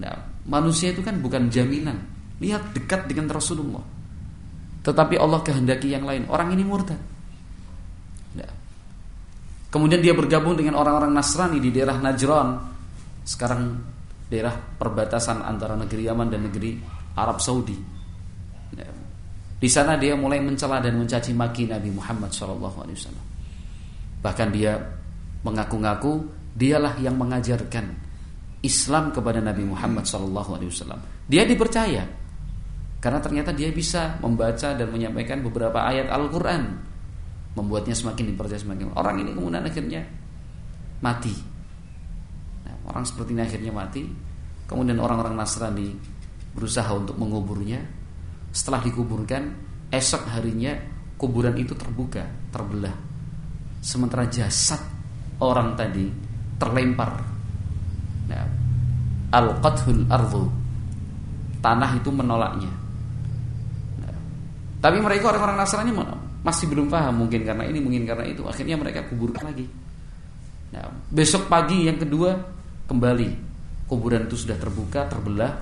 nah, 0.00 0.16
manusia 0.48 0.96
itu 0.96 1.04
kan 1.04 1.20
bukan 1.20 1.52
jaminan. 1.52 2.00
Lihat 2.40 2.72
dekat 2.72 3.04
dengan 3.10 3.28
Rasulullah. 3.28 3.84
Tetapi 4.80 5.14
Allah 5.20 5.40
kehendaki 5.44 5.92
yang 5.92 6.08
lain. 6.08 6.24
Orang 6.30 6.54
ini 6.56 6.64
murtad. 6.64 7.13
Kemudian 9.74 9.98
dia 9.98 10.14
bergabung 10.14 10.54
dengan 10.54 10.78
orang-orang 10.78 11.10
Nasrani 11.10 11.58
di 11.58 11.74
daerah 11.74 11.98
Najran. 11.98 12.48
Sekarang 13.26 13.74
daerah 14.30 14.54
perbatasan 14.54 15.42
antara 15.42 15.74
negeri 15.74 16.06
Yaman 16.06 16.30
dan 16.30 16.46
negeri 16.46 16.78
Arab 17.18 17.42
Saudi. 17.42 17.74
Nah. 18.78 18.94
Di 19.58 19.66
sana 19.66 19.98
dia 19.98 20.14
mulai 20.14 20.38
mencela 20.38 20.78
dan 20.78 20.94
mencaci 20.94 21.34
maki 21.34 21.66
Nabi 21.66 21.90
Muhammad 21.90 22.30
SAW. 22.30 22.94
Bahkan 24.22 24.48
dia 24.54 24.78
mengaku-ngaku 25.42 26.12
dialah 26.54 26.94
yang 27.02 27.18
mengajarkan 27.18 27.90
Islam 28.62 29.10
kepada 29.10 29.42
Nabi 29.42 29.66
Muhammad 29.66 30.06
SAW. 30.06 31.26
Dia 31.26 31.42
dipercaya 31.42 32.06
karena 33.02 33.20
ternyata 33.20 33.52
dia 33.52 33.68
bisa 33.68 34.16
membaca 34.22 34.72
dan 34.72 34.88
menyampaikan 34.88 35.44
beberapa 35.44 35.76
ayat 35.84 36.08
Al-Quran, 36.08 36.62
membuatnya 37.54 37.94
semakin 37.94 38.34
dipercaya 38.34 38.60
semakin. 38.60 38.94
Orang 38.98 39.22
ini 39.22 39.30
kemudian 39.34 39.62
akhirnya 39.62 40.02
mati. 41.02 41.34
Nah, 42.66 42.76
orang 42.90 43.04
seperti 43.06 43.30
ini 43.34 43.42
akhirnya 43.42 43.72
mati. 43.74 44.02
Kemudian 44.64 44.98
orang-orang 44.98 45.38
Nasrani 45.38 45.94
berusaha 46.54 46.90
untuk 46.94 47.14
menguburnya. 47.18 47.82
Setelah 48.54 48.86
dikuburkan, 48.86 49.42
esok 49.90 50.30
harinya 50.30 50.74
kuburan 51.18 51.58
itu 51.58 51.74
terbuka, 51.74 52.22
terbelah 52.54 53.14
sementara 53.84 54.24
jasad 54.32 54.80
orang 55.44 55.76
tadi 55.76 56.08
terlempar 56.56 57.20
nah, 58.32 58.48
al 59.36 59.60
qathul 59.60 60.08
ardu 60.08 60.48
tanah 61.60 62.00
itu 62.00 62.08
menolaknya 62.08 62.72
nah, 64.00 64.16
tapi 64.80 65.04
mereka 65.04 65.36
orang-orang 65.36 65.60
Nasrani 65.60 65.92
masih 66.44 66.68
belum 66.68 66.92
paham 66.92 67.24
mungkin 67.24 67.40
karena 67.42 67.64
ini 67.64 67.80
mungkin 67.80 68.04
karena 68.04 68.28
itu. 68.28 68.44
Akhirnya 68.44 68.76
mereka 68.76 69.08
kuburkan 69.08 69.48
lagi. 69.48 69.64
Nah, 70.76 70.92
besok 71.08 71.48
pagi 71.48 71.88
yang 71.88 71.96
kedua 71.96 72.36
kembali. 72.84 73.56
Kuburan 73.88 74.28
itu 74.28 74.36
sudah 74.36 74.56
terbuka 74.60 75.08
terbelah 75.08 75.52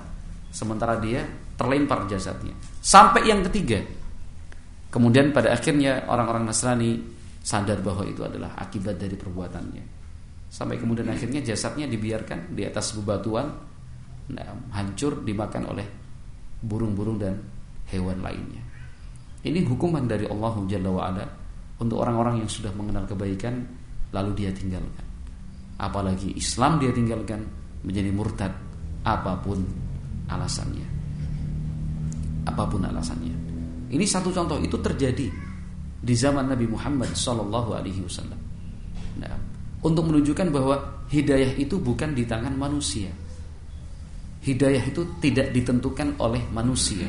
sementara 0.51 0.99
dia 0.99 1.23
terlempar 1.55 2.03
jasadnya. 2.11 2.51
Sampai 2.83 3.31
yang 3.31 3.41
ketiga. 3.47 3.79
Kemudian 4.91 5.33
pada 5.33 5.55
akhirnya 5.55 6.05
orang-orang 6.05 6.45
Nasrani 6.45 7.01
sadar 7.41 7.81
bahwa 7.83 8.07
itu 8.07 8.21
adalah 8.23 8.55
akibat 8.55 8.95
dari 8.99 9.17
perbuatannya. 9.17 9.83
Sampai 10.53 10.77
kemudian 10.77 11.09
akhirnya 11.09 11.41
jasadnya 11.41 11.89
dibiarkan 11.89 12.53
di 12.53 12.61
atas 12.61 12.93
bebatuan, 12.93 13.49
nah, 14.29 14.53
hancur 14.77 15.25
dimakan 15.25 15.63
oleh 15.73 15.87
burung-burung 16.61 17.17
dan 17.17 17.35
hewan 17.89 18.21
lainnya. 18.23 18.62
Ini 19.43 19.59
hukuman 19.67 20.07
dari 20.07 20.23
Allah 20.23 20.55
Jalla 20.71 20.89
wa'ala 20.89 21.25
untuk 21.83 21.99
orang-orang 21.99 22.39
yang 22.43 22.49
sudah 22.49 22.71
mengenal 22.71 23.03
kebaikan 23.03 23.59
lalu 24.15 24.31
dia 24.39 24.51
tinggalkan. 24.55 25.03
Apalagi 25.75 26.31
Islam 26.39 26.79
dia 26.79 26.95
tinggalkan 26.95 27.43
menjadi 27.83 28.09
murtad 28.15 28.53
apa 29.03 29.35
pun 29.43 29.59
alasannya. 30.31 30.87
Apa 32.47 32.63
pun 32.71 32.87
alasannya. 32.87 33.35
Ini 33.91 34.05
satu 34.07 34.31
contoh 34.31 34.57
itu 34.63 34.79
terjadi 34.79 35.27
di 36.03 36.15
zaman 36.15 36.47
Nabi 36.47 36.67
Muhammad 36.67 37.11
Sallallahu 37.11 37.75
Alaihi 37.75 37.99
Wasallam. 37.99 38.39
Nah, 39.19 39.35
untuk 39.83 40.07
menunjukkan 40.07 40.47
bahwa 40.55 41.03
hidayah 41.11 41.59
itu 41.59 41.75
bukan 41.79 42.15
di 42.15 42.23
tangan 42.23 42.55
manusia. 42.55 43.11
Hidayah 44.43 44.83
itu 44.87 45.07
tidak 45.23 45.55
ditentukan 45.55 46.19
oleh 46.19 46.43
manusia, 46.51 47.07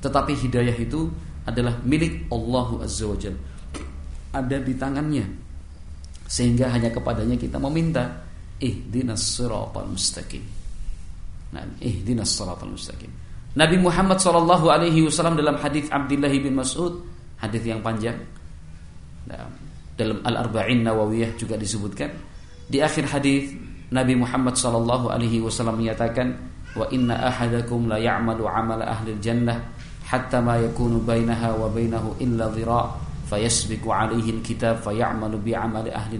tetapi 0.00 0.32
hidayah 0.32 0.72
itu 0.72 1.04
adalah 1.46 1.78
milik 1.86 2.26
Allah 2.28 2.68
Azza 2.82 3.06
wa 3.06 3.16
Ada 4.34 4.58
di 4.60 4.74
tangannya. 4.74 5.24
Sehingga 6.26 6.68
hanya 6.74 6.90
kepadanya 6.90 7.38
kita 7.38 7.56
meminta 7.62 8.26
ihdinas 8.58 9.38
siratal 9.38 9.86
mustaqim. 9.86 10.42
Nah, 11.54 11.62
ihdinas 11.78 12.34
siratal 12.34 12.74
mustaqim. 12.74 13.08
Nabi 13.56 13.80
Muhammad 13.80 14.20
sallallahu 14.20 14.68
alaihi 14.68 15.06
wasallam 15.06 15.38
dalam 15.38 15.56
hadis 15.56 15.88
Abdullah 15.88 16.28
bin 16.28 16.58
Mas'ud 16.58 17.00
hadis 17.40 17.62
yang 17.64 17.80
panjang. 17.80 18.18
Dalam 19.96 20.20
Al-Arba'in 20.20 20.84
Nawawiyah 20.84 21.40
juga 21.40 21.56
disebutkan 21.56 22.12
di 22.68 22.84
akhir 22.84 23.08
hadis 23.08 23.54
Nabi 23.88 24.18
Muhammad 24.18 24.58
sallallahu 24.58 25.08
alaihi 25.08 25.40
wasallam 25.40 25.80
menyatakan 25.80 26.36
wa 26.76 26.84
inna 26.92 27.16
ahadakum 27.16 27.88
la 27.88 27.96
ya'malu 27.96 28.44
'amala 28.44 28.84
ahli 28.84 29.16
jannah 29.24 29.56
hatta 30.06 30.38
ma 30.38 30.56
yakunu 30.62 31.02
bainaha 31.02 31.54
wa 31.58 31.66
bainahu 31.68 32.16
illa 32.22 32.46
dhira' 32.50 32.86
fayasbiqu 33.26 33.90
'alaihi 33.90 34.38
al-kitab 34.38 34.80
fayamalu 34.80 35.36
bi 35.42 35.52
'amali 35.52 35.90
ahli 35.90 36.16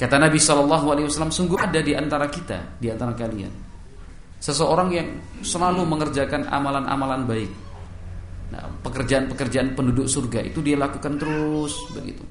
Kata 0.00 0.16
Nabi 0.16 0.40
sallallahu 0.40 0.86
alaihi 0.92 1.06
wasallam 1.08 1.32
sungguh 1.32 1.60
ada 1.60 1.80
di 1.80 1.92
antara 1.92 2.28
kita, 2.28 2.76
di 2.80 2.88
antara 2.88 3.16
kalian 3.16 3.52
seseorang 4.40 4.88
yang 4.88 5.08
selalu 5.44 5.84
mengerjakan 5.84 6.48
amalan-amalan 6.48 7.28
baik 7.28 7.52
Nah, 8.50 8.66
pekerjaan-pekerjaan 8.82 9.78
penduduk 9.78 10.10
surga 10.10 10.42
itu 10.42 10.58
dia 10.58 10.74
lakukan 10.74 11.14
terus 11.16 11.86
begitu. 11.94 12.26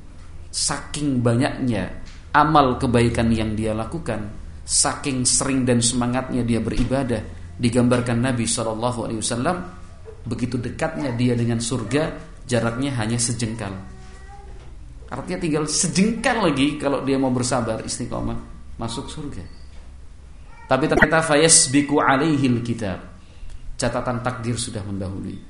Saking 0.51 1.23
banyaknya 1.23 1.87
amal 2.35 2.75
kebaikan 2.75 3.31
yang 3.31 3.55
dia 3.55 3.71
lakukan, 3.71 4.27
saking 4.67 5.23
sering 5.23 5.63
dan 5.63 5.79
semangatnya 5.79 6.43
dia 6.43 6.59
beribadah, 6.59 7.23
digambarkan 7.59 8.23
Nabi 8.23 8.47
Shallallahu 8.47 8.99
Alaihi 9.05 9.19
Wasallam 9.19 9.57
begitu 10.23 10.55
dekatnya 10.55 11.11
dia 11.13 11.35
dengan 11.35 11.59
surga, 11.59 12.15
jaraknya 12.47 12.95
hanya 12.95 13.19
sejengkal. 13.19 13.75
Artinya 15.09 15.39
tinggal 15.41 15.65
sejengkal 15.67 16.49
lagi 16.49 16.79
kalau 16.79 17.03
dia 17.03 17.19
mau 17.19 17.33
bersabar 17.33 17.83
istiqomah 17.83 18.39
masuk 18.79 19.11
surga. 19.11 19.43
Tapi 20.69 20.85
ternyata 20.85 21.19
biku 21.73 21.99
alaihil 21.99 22.61
kitab. 22.63 23.03
Catatan 23.79 24.21
takdir 24.23 24.59
sudah 24.59 24.83
mendahului 24.83 25.49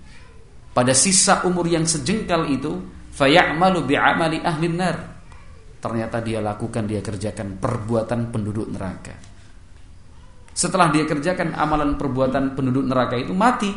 pada 0.80 0.94
sisa 0.96 1.44
umur 1.44 1.68
yang 1.68 1.84
sejengkal 1.84 2.48
itu 2.48 2.72
fayamalu 3.12 3.84
bi'amali 3.90 4.40
ahli 4.40 4.68
nar 4.72 4.98
ternyata 5.84 6.24
dia 6.24 6.40
lakukan 6.40 6.88
dia 6.88 7.04
kerjakan 7.04 7.60
perbuatan 7.60 8.32
penduduk 8.32 8.72
neraka 8.72 9.12
setelah 10.60 10.92
dia 10.92 11.08
kerjakan 11.08 11.56
amalan 11.56 11.96
perbuatan 11.96 12.52
penduduk 12.52 12.84
neraka 12.84 13.16
itu 13.16 13.32
mati. 13.32 13.72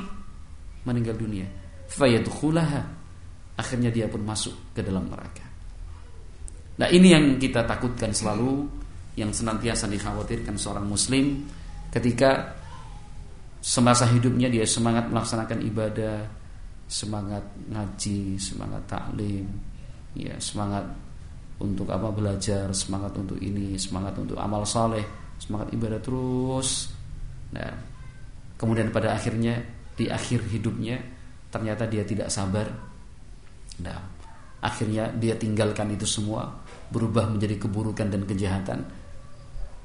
Meninggal 0.82 1.14
dunia. 1.14 1.46
Fayadkhulaha. 1.86 2.82
Akhirnya 3.54 3.94
dia 3.94 4.10
pun 4.10 4.26
masuk 4.26 4.74
ke 4.74 4.82
dalam 4.82 5.06
neraka. 5.06 5.46
Nah 6.82 6.90
ini 6.90 7.14
yang 7.14 7.38
kita 7.38 7.62
takutkan 7.62 8.10
selalu 8.10 8.66
yang 9.14 9.30
senantiasa 9.30 9.86
dikhawatirkan 9.86 10.58
seorang 10.58 10.88
muslim 10.88 11.46
ketika 11.94 12.58
semasa 13.62 14.08
hidupnya 14.10 14.50
dia 14.50 14.66
semangat 14.66 15.06
melaksanakan 15.06 15.62
ibadah 15.62 16.26
semangat 16.92 17.40
ngaji, 17.72 18.36
semangat 18.36 18.84
taklim, 18.84 19.48
ya 20.12 20.36
semangat 20.36 20.84
untuk 21.56 21.88
apa 21.88 22.12
belajar, 22.12 22.68
semangat 22.76 23.16
untuk 23.16 23.40
ini, 23.40 23.80
semangat 23.80 24.12
untuk 24.20 24.36
amal 24.36 24.68
saleh, 24.68 25.21
semangat 25.42 25.74
ibadah 25.74 25.98
terus. 25.98 26.94
Nah, 27.50 27.74
kemudian 28.54 28.94
pada 28.94 29.18
akhirnya 29.18 29.58
di 29.98 30.06
akhir 30.06 30.46
hidupnya 30.46 31.02
ternyata 31.50 31.90
dia 31.90 32.06
tidak 32.06 32.30
sabar. 32.30 32.70
Nah, 33.82 33.98
akhirnya 34.62 35.10
dia 35.10 35.34
tinggalkan 35.34 35.90
itu 35.90 36.06
semua, 36.06 36.46
berubah 36.94 37.26
menjadi 37.26 37.58
keburukan 37.66 38.06
dan 38.06 38.22
kejahatan. 38.22 38.78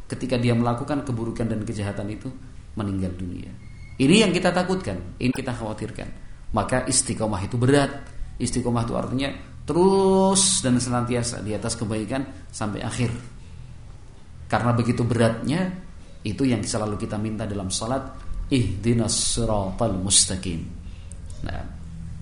Ketika 0.05 0.37
dia 0.37 0.53
melakukan 0.53 1.03
keburukan 1.03 1.49
dan 1.49 1.65
kejahatan 1.65 2.07
itu, 2.13 2.29
meninggal 2.77 3.11
dunia. 3.17 3.49
Ini 3.97 4.23
yang 4.23 4.31
kita 4.31 4.53
takutkan, 4.53 5.17
ini 5.17 5.33
kita 5.33 5.51
khawatirkan 5.57 6.27
maka 6.55 6.87
istiqomah 6.87 7.41
itu 7.43 7.59
berat. 7.59 7.91
Istiqomah 8.37 8.85
itu 8.85 8.93
artinya 8.93 9.29
terus 9.67 10.63
dan 10.63 10.79
senantiasa 10.79 11.43
di 11.43 11.51
atas 11.51 11.75
kebaikan 11.75 12.47
sampai 12.53 12.85
akhir. 12.85 13.11
Karena 14.47 14.71
begitu 14.71 15.03
beratnya 15.03 15.67
itu 16.23 16.43
yang 16.47 16.63
selalu 16.63 16.95
kita 16.95 17.19
minta 17.19 17.43
dalam 17.43 17.67
salat 17.67 18.03
ihdinas 18.47 19.35
siratal 19.35 19.95
mustaqim. 19.99 20.63
Nah, 21.43 21.63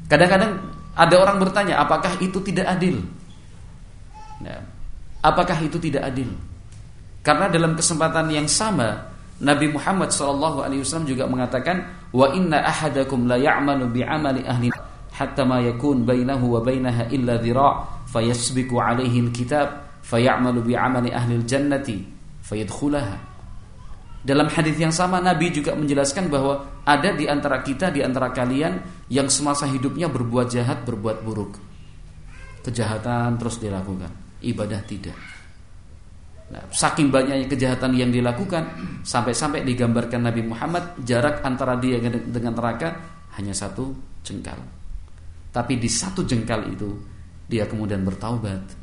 kadang-kadang 0.09 0.57
ada 0.97 1.15
orang 1.21 1.37
bertanya 1.37 1.81
apakah 1.81 2.17
itu 2.21 2.41
tidak 2.41 2.65
adil? 2.65 3.01
Nah, 4.41 4.59
apakah 5.21 5.57
itu 5.61 5.77
tidak 5.77 6.09
adil? 6.09 6.29
Karena 7.25 7.49
dalam 7.49 7.73
kesempatan 7.77 8.29
yang 8.29 8.45
sama 8.49 9.13
Nabi 9.41 9.67
Muhammad 9.73 10.13
SAW 10.13 10.69
juga 11.03 11.25
mengatakan 11.27 12.09
wa 12.15 12.31
inna 12.31 12.63
ahadakum 12.63 13.27
la 13.27 13.35
ya'malu 13.35 13.91
bi 13.91 14.01
amali 14.05 14.45
ahli 14.45 14.69
hatta 15.11 15.43
ma 15.43 15.59
yakun 15.59 16.07
bainahu 16.07 16.55
wa 16.55 16.61
bainaha 16.63 17.11
illa 17.11 17.35
dhira' 17.41 18.05
fayasbiqu 18.07 18.79
alaihi 18.79 19.27
alkitab 19.27 19.99
fayamalu 20.05 20.71
bi 20.71 20.73
amali 20.77 21.11
ahli 21.11 21.43
jannati 21.43 22.14
fayadkhulaha 22.45 23.35
dalam 24.25 24.49
hadis 24.49 24.73
yang 24.81 24.89
sama 24.89 25.21
Nabi 25.21 25.53
juga 25.53 25.77
menjelaskan 25.77 26.33
bahwa 26.33 26.81
ada 26.81 27.13
di 27.13 27.29
antara 27.29 27.61
kita 27.61 27.93
di 27.93 28.01
antara 28.01 28.33
kalian 28.33 29.05
yang 29.13 29.29
semasa 29.29 29.69
hidupnya 29.69 30.09
berbuat 30.09 30.49
jahat, 30.49 30.81
berbuat 30.81 31.21
buruk. 31.21 31.61
Kejahatan 32.65 33.37
terus 33.37 33.61
dilakukan, 33.61 34.09
ibadah 34.41 34.81
tidak. 34.81 35.13
Nah, 36.49 36.65
saking 36.73 37.13
banyaknya 37.13 37.45
kejahatan 37.45 37.93
yang 37.93 38.09
dilakukan 38.09 38.65
sampai-sampai 39.05 39.61
digambarkan 39.61 40.25
Nabi 40.25 40.41
Muhammad 40.41 40.97
jarak 41.05 41.45
antara 41.45 41.77
dia 41.77 42.01
dengan 42.01 42.57
neraka 42.57 42.97
hanya 43.37 43.53
satu 43.53 43.93
jengkal. 44.25 44.57
Tapi 45.53 45.77
di 45.77 45.85
satu 45.85 46.25
jengkal 46.25 46.65
itu 46.73 46.89
dia 47.45 47.69
kemudian 47.69 48.01
bertaubat. 48.01 48.73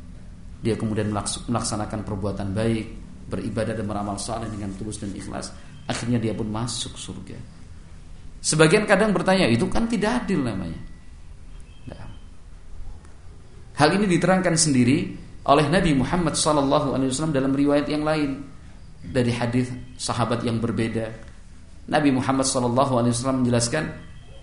Dia 0.63 0.79
kemudian 0.79 1.11
melaksanakan 1.51 2.07
perbuatan 2.07 2.55
baik, 2.55 3.02
beribadah 3.27 3.73
dan 3.73 3.85
beramal 3.87 4.19
saleh 4.19 4.47
dengan 4.51 4.71
tulus 4.75 4.99
dan 4.99 5.11
ikhlas, 5.15 5.51
akhirnya 5.87 6.19
dia 6.19 6.33
pun 6.35 6.47
masuk 6.47 6.95
surga. 6.95 7.37
Sebagian 8.43 8.83
kadang 8.83 9.15
bertanya, 9.15 9.47
itu 9.47 9.67
kan 9.71 9.87
tidak 9.87 10.27
adil 10.27 10.43
namanya. 10.43 10.79
Nah. 11.87 12.07
Hal 13.79 13.89
ini 13.95 14.05
diterangkan 14.07 14.55
sendiri 14.59 15.15
oleh 15.47 15.65
Nabi 15.71 15.95
Muhammad 15.95 16.35
SAW 16.35 17.31
dalam 17.31 17.55
riwayat 17.55 17.87
yang 17.87 18.03
lain 18.03 18.43
dari 18.99 19.31
hadis 19.31 19.71
sahabat 19.95 20.43
yang 20.43 20.59
berbeda. 20.59 21.07
Nabi 21.87 22.15
Muhammad 22.15 22.47
SAW 22.47 23.43
menjelaskan, 23.43 23.83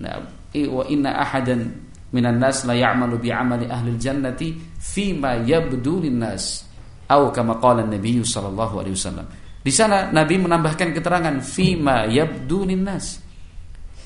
nah, 0.01 0.25
wa 0.53 0.85
inna 0.89 1.21
ahadan 1.21 1.89
minan 2.11 2.43
nas 2.43 2.67
la 2.67 2.75
ya'malu 2.75 3.23
bi 3.23 3.31
amali 3.31 3.71
ahli 3.71 3.95
jannati 3.97 4.59
fima 4.77 5.39
yabdu 5.41 6.03
nas 6.11 6.70
Au 7.11 7.35
kama 7.35 7.59
qala 7.59 7.83
Nabi 7.83 8.23
sallallahu 8.23 8.75
alaihi 8.79 8.95
wasallam. 8.95 9.27
Di 9.61 9.73
sana 9.75 10.09
Nabi 10.15 10.39
menambahkan 10.39 10.95
keterangan 10.95 11.37
fima 11.43 12.07
yabdu 12.07 12.65
nas. 12.79 13.19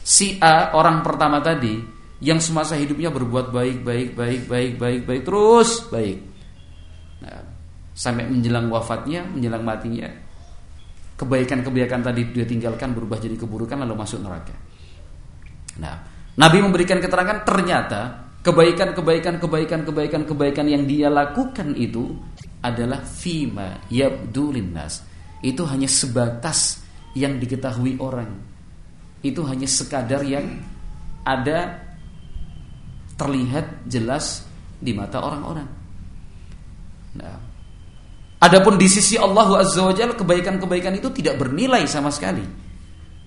Si 0.05 0.41
A 0.41 0.73
orang 0.73 1.05
pertama 1.05 1.45
tadi 1.45 1.79
yang 2.25 2.41
semasa 2.41 2.81
hidupnya 2.81 3.13
berbuat 3.13 3.53
baik 3.53 3.85
baik 3.85 4.09
baik 4.17 4.41
baik 4.49 4.73
baik 4.81 5.01
baik 5.05 5.23
terus 5.23 5.85
baik. 5.93 6.19
Nah, 7.21 7.41
sampai 7.93 8.25
menjelang 8.27 8.73
wafatnya, 8.73 9.29
menjelang 9.29 9.63
matinya 9.63 10.09
kebaikan-kebaikan 11.15 12.03
tadi 12.03 12.27
dia 12.35 12.43
tinggalkan 12.43 12.91
berubah 12.91 13.23
jadi 13.23 13.39
keburukan 13.39 13.79
lalu 13.87 13.95
masuk 13.95 14.19
neraka. 14.19 14.55
Nah, 15.79 15.95
Nabi 16.35 16.59
memberikan 16.59 16.99
keterangan 16.99 17.47
ternyata 17.47 18.01
kebaikan-kebaikan 18.43 19.39
kebaikan-kebaikan 19.39 20.23
kebaikan 20.27 20.67
yang 20.67 20.85
dia 20.85 21.07
lakukan 21.07 21.73
itu 21.79 22.19
adalah 22.65 23.05
fima 23.05 23.85
yabdulin 23.93 24.73
nas. 24.73 25.05
Itu 25.45 25.69
hanya 25.69 25.85
sebatas 25.85 26.81
yang 27.13 27.37
diketahui 27.37 28.01
orang. 28.01 28.33
Itu 29.21 29.45
hanya 29.45 29.69
sekadar 29.69 30.25
yang 30.25 30.49
ada 31.29 31.85
terlihat 33.21 33.85
jelas 33.85 34.49
di 34.81 34.97
mata 34.97 35.21
orang-orang. 35.21 35.69
Nah, 37.21 37.37
adapun 38.41 38.81
di 38.81 38.89
sisi 38.89 39.21
Allah 39.21 39.61
Azza 39.61 39.85
wa 39.85 39.93
kebaikan-kebaikan 39.93 40.97
itu 40.97 41.13
tidak 41.13 41.37
bernilai 41.37 41.85
sama 41.85 42.09
sekali. 42.09 42.43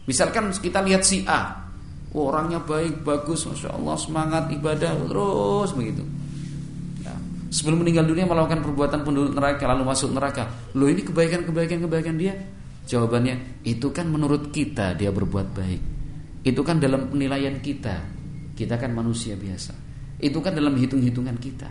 Misalkan 0.10 0.50
kita 0.50 0.82
lihat 0.82 1.06
si 1.06 1.24
A, 1.30 1.70
oh, 2.12 2.34
orangnya 2.34 2.60
baik, 2.64 3.06
bagus, 3.06 3.46
masya 3.46 3.78
Allah, 3.78 3.96
semangat 3.96 4.50
ibadah 4.52 4.92
terus 5.08 5.72
begitu 5.78 6.04
sebelum 7.48 7.84
meninggal 7.84 8.08
dunia 8.08 8.28
melakukan 8.28 8.64
perbuatan 8.64 9.00
penduduk 9.04 9.34
neraka 9.36 9.64
lalu 9.68 9.84
masuk 9.88 10.10
neraka. 10.12 10.48
Loh 10.76 10.88
ini 10.88 11.04
kebaikan-kebaikan 11.04 11.84
kebaikan 11.88 12.16
dia? 12.20 12.34
Jawabannya 12.88 13.64
itu 13.68 13.92
kan 13.92 14.08
menurut 14.08 14.52
kita 14.52 14.96
dia 14.96 15.12
berbuat 15.12 15.48
baik. 15.52 15.82
Itu 16.48 16.64
kan 16.64 16.80
dalam 16.80 17.12
penilaian 17.12 17.60
kita. 17.60 17.96
Kita 18.56 18.80
kan 18.80 18.96
manusia 18.96 19.36
biasa. 19.36 19.76
Itu 20.18 20.40
kan 20.40 20.56
dalam 20.56 20.74
hitung-hitungan 20.80 21.36
kita. 21.38 21.70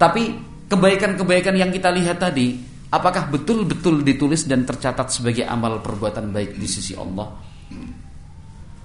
Tapi 0.00 0.22
kebaikan-kebaikan 0.70 1.52
yang 1.58 1.68
kita 1.68 1.92
lihat 1.92 2.22
tadi, 2.22 2.56
apakah 2.88 3.28
betul-betul 3.28 4.00
ditulis 4.00 4.48
dan 4.48 4.64
tercatat 4.64 5.12
sebagai 5.12 5.44
amal 5.44 5.82
perbuatan 5.84 6.32
baik 6.32 6.56
di 6.56 6.64
sisi 6.70 6.96
Allah? 6.96 7.28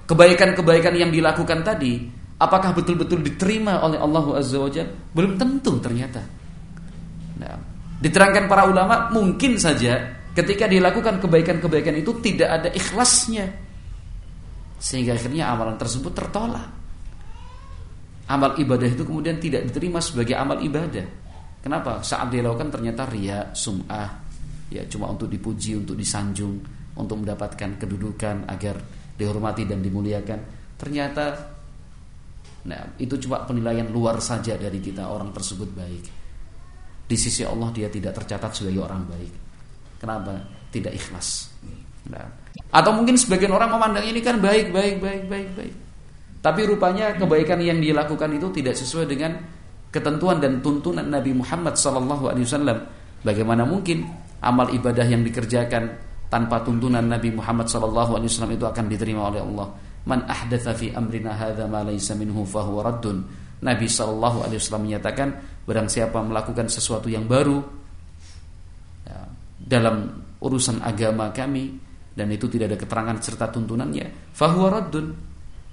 Kebaikan-kebaikan 0.06 0.94
yang 0.98 1.10
dilakukan 1.14 1.64
tadi 1.64 2.15
Apakah 2.46 2.78
betul-betul 2.78 3.26
diterima 3.26 3.82
oleh 3.82 3.98
Allah 3.98 4.38
Azza 4.38 4.62
wa? 4.62 4.70
Belum 5.12 5.34
tentu 5.36 5.82
ternyata. 5.82 6.22
Nah, 7.42 7.58
diterangkan 8.00 8.46
para 8.46 8.70
ulama 8.70 9.10
mungkin 9.10 9.58
saja 9.58 10.22
ketika 10.36 10.70
dilakukan 10.70 11.18
kebaikan-kebaikan 11.18 11.96
itu 11.98 12.12
tidak 12.22 12.50
ada 12.62 12.70
ikhlasnya. 12.70 13.50
Sehingga 14.78 15.18
akhirnya 15.18 15.50
amalan 15.50 15.80
tersebut 15.80 16.14
tertolak. 16.14 16.68
Amal 18.26 18.58
ibadah 18.58 18.90
itu 18.90 19.06
kemudian 19.06 19.38
tidak 19.38 19.70
diterima 19.70 20.02
sebagai 20.02 20.34
amal 20.38 20.58
ibadah. 20.62 21.06
Kenapa? 21.62 22.02
Saat 22.06 22.30
dilakukan 22.30 22.70
ternyata 22.70 23.10
ria, 23.10 23.50
sum'ah, 23.54 24.10
ya 24.70 24.86
cuma 24.86 25.10
untuk 25.10 25.30
dipuji, 25.30 25.78
untuk 25.78 25.98
disanjung, 25.98 26.62
untuk 26.98 27.22
mendapatkan 27.22 27.78
kedudukan 27.78 28.46
agar 28.50 28.76
dihormati 29.16 29.66
dan 29.66 29.82
dimuliakan. 29.82 30.40
Ternyata 30.76 31.55
Nah, 32.66 32.98
itu 32.98 33.14
cuma 33.22 33.46
penilaian 33.46 33.86
luar 33.86 34.18
saja 34.18 34.58
dari 34.58 34.82
kita 34.82 35.06
orang 35.06 35.30
tersebut 35.30 35.70
baik. 35.70 36.04
Di 37.06 37.14
sisi 37.14 37.46
Allah 37.46 37.70
dia 37.70 37.86
tidak 37.86 38.18
tercatat 38.18 38.50
sebagai 38.58 38.82
orang 38.82 39.06
baik. 39.06 39.34
Kenapa? 40.02 40.34
Tidak 40.74 40.90
ikhlas. 40.90 41.54
Nah, 42.10 42.26
atau 42.74 42.92
mungkin 42.92 43.16
sebagian 43.16 43.54
orang 43.54 43.70
memandang 43.70 44.06
ini 44.10 44.20
kan 44.20 44.42
baik, 44.42 44.74
baik, 44.74 44.98
baik, 44.98 45.24
baik, 45.30 45.50
baik. 45.54 45.76
Tapi 46.42 46.62
rupanya 46.66 47.14
kebaikan 47.18 47.58
yang 47.62 47.82
dilakukan 47.82 48.30
itu 48.38 48.50
tidak 48.54 48.78
sesuai 48.78 49.06
dengan 49.10 49.34
ketentuan 49.90 50.38
dan 50.42 50.62
tuntunan 50.62 51.06
Nabi 51.06 51.34
Muhammad 51.34 51.74
SAW. 51.78 52.46
Bagaimana 53.26 53.66
mungkin 53.66 54.06
amal 54.42 54.70
ibadah 54.70 55.06
yang 55.06 55.26
dikerjakan 55.26 55.90
tanpa 56.30 56.62
tuntunan 56.62 57.02
Nabi 57.02 57.34
Muhammad 57.34 57.66
SAW 57.66 58.22
itu 58.54 58.66
akan 58.66 58.86
diterima 58.86 59.30
oleh 59.30 59.42
Allah? 59.42 59.68
Man 60.06 60.26
ahdatha 60.30 60.78
fi 60.78 60.94
amrina 60.94 61.34
hadza 61.34 61.66
ma 61.66 61.82
laysa 61.82 62.14
minhu 62.14 62.46
fahuwa 62.46 62.86
raddun. 62.86 63.18
Nabi 63.66 63.88
sallallahu 63.90 64.46
alaihi 64.46 64.62
wasallam 64.62 64.84
menyatakan 64.86 65.28
barang 65.66 65.90
siapa 65.90 66.22
melakukan 66.22 66.70
sesuatu 66.70 67.10
yang 67.10 67.26
baru 67.26 67.58
ya, 69.10 69.26
dalam 69.58 70.22
urusan 70.38 70.86
agama 70.86 71.34
kami 71.34 71.74
dan 72.14 72.30
itu 72.30 72.46
tidak 72.46 72.72
ada 72.72 72.78
keterangan 72.80 73.18
serta 73.20 73.46
tuntunannya, 73.50 74.32
fahuwa 74.32 74.68
raddun. 74.70 75.08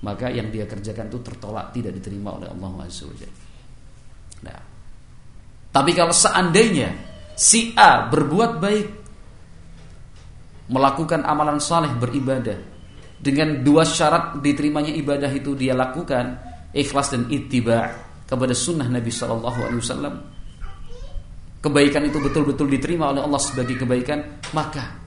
Maka 0.03 0.35
yang 0.35 0.51
dia 0.51 0.66
kerjakan 0.66 1.07
itu 1.07 1.23
tertolak, 1.23 1.71
tidak 1.71 1.95
diterima 1.95 2.35
oleh 2.35 2.51
Allah 2.51 2.90
Azza 2.90 3.07
wa 3.07 3.14
Nah. 4.42 4.61
Tapi 5.71 5.90
kalau 5.95 6.11
seandainya 6.11 6.90
si 7.38 7.71
A 7.79 8.11
berbuat 8.11 8.59
baik 8.59 8.88
melakukan 10.75 11.23
amalan 11.23 11.62
saleh 11.62 11.95
beribadah 11.95 12.72
dengan 13.23 13.63
dua 13.63 13.87
syarat 13.87 14.43
diterimanya 14.43 14.91
ibadah 14.99 15.31
itu 15.31 15.55
dia 15.55 15.79
lakukan 15.79 16.43
ikhlas 16.75 17.15
dan 17.15 17.31
ittiba 17.31 17.87
kepada 18.27 18.51
sunnah 18.51 18.91
Nabi 18.91 19.15
Shallallahu 19.15 19.59
Alaihi 19.63 19.81
Wasallam. 19.81 20.15
Kebaikan 21.63 22.03
itu 22.03 22.19
betul-betul 22.19 22.67
diterima 22.67 23.15
oleh 23.15 23.23
Allah 23.23 23.39
sebagai 23.39 23.79
kebaikan 23.79 24.43
maka 24.51 24.99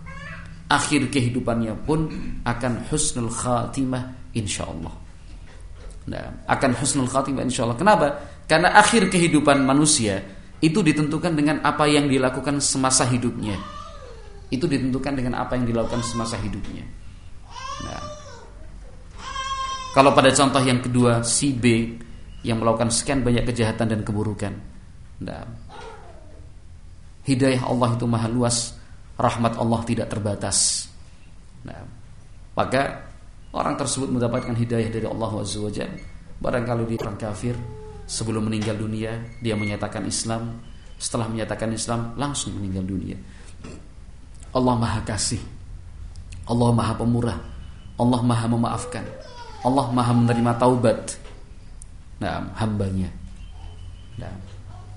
akhir 0.72 1.12
kehidupannya 1.12 1.76
pun 1.84 2.08
akan 2.48 2.88
husnul 2.88 3.28
khatimah 3.28 4.32
insya 4.32 4.64
Allah 4.66 4.96
nah, 6.08 6.48
akan 6.48 6.72
husnul 6.80 7.12
khatimah 7.12 7.44
insya 7.44 7.68
Allah 7.68 7.76
kenapa? 7.76 8.08
Karena 8.48 8.72
akhir 8.72 9.12
kehidupan 9.12 9.68
manusia 9.68 10.24
itu 10.64 10.80
ditentukan 10.80 11.36
dengan 11.36 11.60
apa 11.60 11.92
yang 11.92 12.08
dilakukan 12.08 12.64
semasa 12.64 13.04
hidupnya. 13.04 13.60
Itu 14.48 14.72
ditentukan 14.72 15.12
dengan 15.12 15.44
apa 15.44 15.60
yang 15.60 15.68
dilakukan 15.68 16.00
semasa 16.08 16.40
hidupnya 16.40 16.88
Nah, 17.84 18.02
kalau 19.92 20.16
pada 20.16 20.32
contoh 20.32 20.64
yang 20.64 20.80
kedua 20.80 21.24
si 21.28 21.52
B 21.52 21.96
yang 22.46 22.62
melakukan 22.62 22.94
sekian 22.94 23.26
banyak 23.26 23.44
kejahatan 23.44 23.92
dan 23.92 24.02
keburukan, 24.06 24.54
nah, 25.24 25.44
hidayah 27.26 27.66
Allah 27.68 27.90
itu 27.98 28.06
maha 28.06 28.30
luas, 28.32 28.78
rahmat 29.20 29.58
Allah 29.60 29.82
tidak 29.84 30.08
terbatas. 30.08 30.88
Nah, 31.66 31.82
maka 32.54 33.12
orang 33.52 33.76
tersebut 33.76 34.08
mendapatkan 34.12 34.54
hidayah 34.54 34.90
dari 34.92 35.08
Allah 35.10 35.32
Azza 35.42 35.60
Barangkali 36.36 36.84
dia 36.92 37.00
orang 37.00 37.18
kafir 37.18 37.56
sebelum 38.06 38.52
meninggal 38.52 38.78
dunia 38.78 39.18
dia 39.42 39.58
menyatakan 39.58 40.06
Islam 40.06 40.62
setelah 40.96 41.28
menyatakan 41.32 41.72
Islam 41.74 42.14
langsung 42.16 42.56
meninggal 42.60 42.86
dunia. 42.86 43.18
Allah 44.56 44.76
Maha 44.76 45.02
Kasih. 45.04 45.42
Allah 46.48 46.70
Maha 46.72 46.94
Pemurah. 46.96 47.55
Allah 47.96 48.22
Maha 48.22 48.46
Memaafkan. 48.52 49.06
Allah 49.66 49.86
Maha 49.90 50.12
menerima 50.14 50.52
taubat. 50.60 51.16
Nah, 52.22 52.48
hambanya. 52.60 53.10
Nah, 54.16 54.32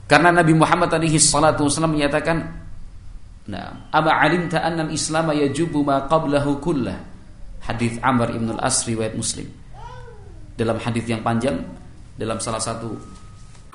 karena 0.07 0.31
Nabi 0.33 0.55
Muhammad 0.55 0.89
alaihi 0.93 1.19
salatu 1.19 1.67
wasallam 1.67 1.99
menyatakan, 1.99 2.41
"Nah, 3.51 3.91
ama 3.91 4.11
alimta 4.23 4.63
anna 4.63 4.87
al-islam 4.87 5.35
yajubu 5.35 5.83
ma 5.83 6.07
qablahu 6.07 6.63
kullah." 6.63 6.97
Hadis 7.65 8.01
Amr 8.01 8.33
ibn 8.33 8.55
al-As 8.57 8.87
riwayat 8.89 9.13
Muslim. 9.19 9.45
Dalam 10.57 10.79
hadis 10.81 11.05
yang 11.05 11.21
panjang, 11.21 11.59
dalam 12.17 12.41
salah 12.41 12.63
satu 12.63 12.97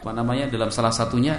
apa 0.04 0.12
namanya? 0.12 0.50
Dalam 0.50 0.68
salah 0.74 0.92
satunya 0.92 1.38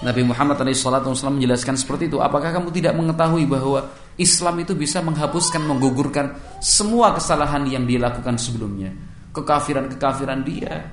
Nabi 0.00 0.24
Muhammad 0.24 0.56
SAW 0.72 1.36
menjelaskan 1.36 1.76
seperti 1.76 2.08
itu. 2.08 2.16
Apakah 2.22 2.56
kamu 2.56 2.72
tidak 2.72 2.96
mengetahui 2.96 3.44
bahwa 3.44 3.84
Islam 4.20 4.60
itu 4.60 4.76
bisa 4.76 5.00
menghapuskan, 5.00 5.64
menggugurkan 5.64 6.60
semua 6.60 7.16
kesalahan 7.16 7.64
yang 7.64 7.88
dia 7.88 7.96
lakukan 7.96 8.36
sebelumnya, 8.36 8.92
kekafiran-kekafiran 9.32 10.44
dia, 10.44 10.84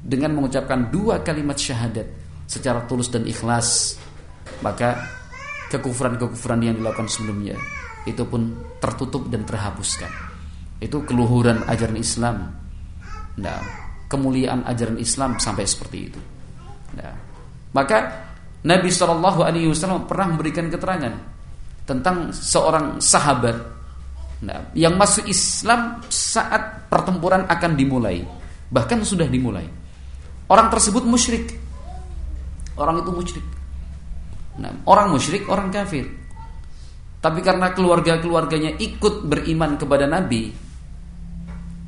dengan 0.00 0.32
mengucapkan 0.40 0.88
dua 0.88 1.20
kalimat 1.20 1.60
syahadat 1.60 2.08
secara 2.48 2.88
tulus 2.88 3.12
dan 3.12 3.28
ikhlas, 3.28 4.00
maka 4.64 4.96
kekufuran-kekufuran 5.68 6.64
yang 6.64 6.74
dilakukan 6.80 7.06
sebelumnya 7.06 7.54
itu 8.08 8.24
pun 8.24 8.56
tertutup 8.80 9.28
dan 9.28 9.44
terhapuskan. 9.44 10.08
Itu 10.80 11.04
keluhuran 11.04 11.68
ajaran 11.68 12.00
Islam. 12.00 12.36
Nah, 13.36 13.60
kemuliaan 14.08 14.64
ajaran 14.64 14.96
Islam 14.96 15.36
sampai 15.36 15.68
seperti 15.68 15.98
itu. 16.08 16.20
Nah, 16.96 17.12
maka 17.76 18.28
Nabi 18.64 18.88
Shallallahu 18.88 19.40
Alaihi 19.44 19.68
Wasallam 19.68 20.08
pernah 20.08 20.32
memberikan 20.32 20.66
keterangan 20.72 21.39
tentang 21.90 22.30
seorang 22.30 23.02
sahabat 23.02 23.56
nah, 24.46 24.70
yang 24.78 24.94
masuk 24.94 25.26
Islam 25.26 25.98
saat 26.06 26.86
pertempuran 26.86 27.50
akan 27.50 27.72
dimulai, 27.74 28.22
bahkan 28.70 29.02
sudah 29.02 29.26
dimulai. 29.26 29.66
Orang 30.46 30.70
tersebut 30.70 31.02
musyrik. 31.02 31.50
Orang 32.78 33.02
itu 33.02 33.10
musyrik. 33.10 33.46
Nah, 34.62 34.70
orang 34.86 35.10
musyrik, 35.10 35.46
orang 35.50 35.74
kafir. 35.74 36.06
Tapi 37.18 37.42
karena 37.42 37.74
keluarga-keluarganya 37.74 38.78
ikut 38.78 39.26
beriman 39.26 39.74
kepada 39.76 40.06
Nabi, 40.06 40.50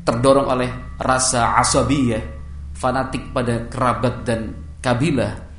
terdorong 0.03 0.47
oleh 0.51 0.71
rasa 1.01 1.57
asabiyah, 1.62 2.23
fanatik 2.77 3.33
pada 3.33 3.67
kerabat 3.71 4.29
dan 4.29 4.53
kabilah, 4.85 5.53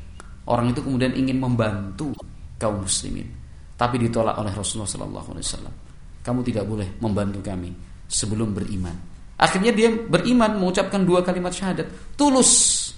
Orang 0.44 0.76
itu 0.76 0.84
kemudian 0.84 1.16
ingin 1.16 1.40
membantu 1.40 2.12
kaum 2.60 2.84
muslimin, 2.84 3.28
tapi 3.74 3.96
ditolak 3.98 4.38
oleh 4.38 4.54
Rasulullah 4.54 4.90
Sallallahu 4.90 5.28
Alaihi 5.34 5.46
Wasallam. 5.46 5.76
Kamu 6.24 6.40
tidak 6.46 6.64
boleh 6.64 6.88
membantu 7.04 7.44
kami 7.44 7.74
sebelum 8.08 8.56
beriman. 8.56 8.96
Akhirnya 9.36 9.76
dia 9.76 9.92
beriman 9.92 10.56
mengucapkan 10.56 11.04
dua 11.04 11.26
kalimat 11.26 11.52
syahadat 11.52 12.16
tulus 12.16 12.94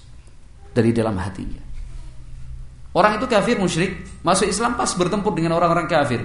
dari 0.70 0.92
dalam 0.92 1.16
hatinya. 1.18 1.64
Orang 2.96 3.20
itu 3.20 3.26
kafir 3.28 3.60
musyrik 3.60 4.22
masuk 4.24 4.48
Islam 4.48 4.76
pas 4.76 4.88
bertempur 4.96 5.36
dengan 5.36 5.56
orang-orang 5.58 5.84
kafir 5.84 6.22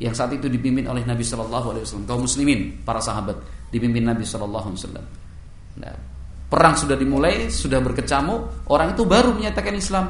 yang 0.00 0.14
saat 0.16 0.32
itu 0.34 0.50
dipimpin 0.50 0.86
oleh 0.88 1.06
Nabi 1.06 1.22
Shallallahu 1.22 1.66
Alaihi 1.74 1.84
Wasallam 1.86 2.06
kaum 2.08 2.22
muslimin 2.24 2.82
para 2.82 2.98
sahabat 2.98 3.36
dipimpin 3.70 4.06
Nabi 4.06 4.26
Shallallahu 4.26 4.66
Alaihi 4.72 4.80
Wasallam. 4.80 5.06
Nah, 5.78 5.94
perang 6.50 6.74
sudah 6.74 6.96
dimulai 6.98 7.46
sudah 7.52 7.78
berkecamuk 7.78 8.66
orang 8.70 8.96
itu 8.96 9.06
baru 9.06 9.36
menyatakan 9.36 9.74
Islam 9.76 10.04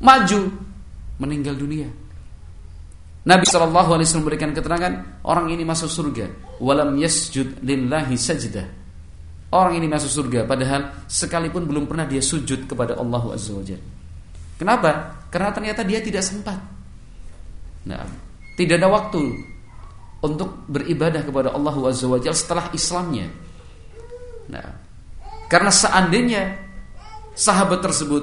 maju 0.00 0.40
meninggal 1.20 1.58
dunia. 1.58 1.88
Nabi 3.22 3.46
Wasallam 3.46 3.70
memberikan 4.18 4.50
keterangan 4.50 5.22
orang 5.22 5.54
ini 5.54 5.62
masuk 5.62 5.86
surga. 5.86 6.58
Walam 6.58 6.98
yasjud 6.98 7.62
lillahi 7.62 8.18
sajdah. 8.18 8.66
Orang 9.52 9.78
ini 9.78 9.86
masuk 9.86 10.10
surga 10.10 10.48
padahal 10.48 11.06
sekalipun 11.06 11.68
belum 11.68 11.84
pernah 11.84 12.08
dia 12.08 12.24
sujud 12.24 12.64
kepada 12.66 12.96
Allah 12.96 13.36
Azza 13.36 13.52
Kenapa? 14.56 15.22
Karena 15.28 15.52
ternyata 15.52 15.84
dia 15.84 16.00
tidak 16.00 16.24
sempat. 16.24 16.56
Nah, 17.84 18.02
tidak 18.56 18.80
ada 18.80 18.88
waktu 18.88 19.22
untuk 20.22 20.66
beribadah 20.70 21.22
kepada 21.26 21.52
Allah 21.52 21.74
wa 21.74 21.90
setelah 21.92 22.70
Islamnya. 22.72 23.26
Nah, 24.48 24.66
karena 25.50 25.70
seandainya 25.70 26.42
sahabat 27.36 27.82
tersebut 27.82 28.22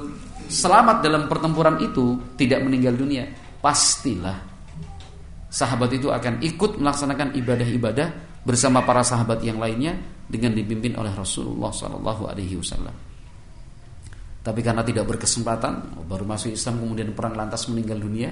selamat 0.50 1.06
dalam 1.06 1.30
pertempuran 1.30 1.78
itu 1.84 2.18
tidak 2.40 2.64
meninggal 2.66 2.98
dunia, 2.98 3.30
pastilah 3.62 4.59
sahabat 5.50 5.90
itu 5.98 6.14
akan 6.14 6.40
ikut 6.46 6.78
melaksanakan 6.78 7.34
ibadah-ibadah 7.34 8.08
bersama 8.46 8.86
para 8.86 9.02
sahabat 9.02 9.42
yang 9.42 9.58
lainnya 9.58 9.98
dengan 10.30 10.54
dipimpin 10.54 10.94
oleh 10.96 11.10
Rasulullah 11.12 11.74
Shallallahu 11.74 12.24
Alaihi 12.30 12.56
Wasallam. 12.62 12.96
Tapi 14.40 14.62
karena 14.64 14.86
tidak 14.86 15.10
berkesempatan, 15.10 16.06
baru 16.08 16.24
masuk 16.24 16.54
Islam 16.54 16.80
kemudian 16.80 17.12
perang 17.12 17.36
lantas 17.36 17.68
meninggal 17.68 18.00
dunia, 18.00 18.30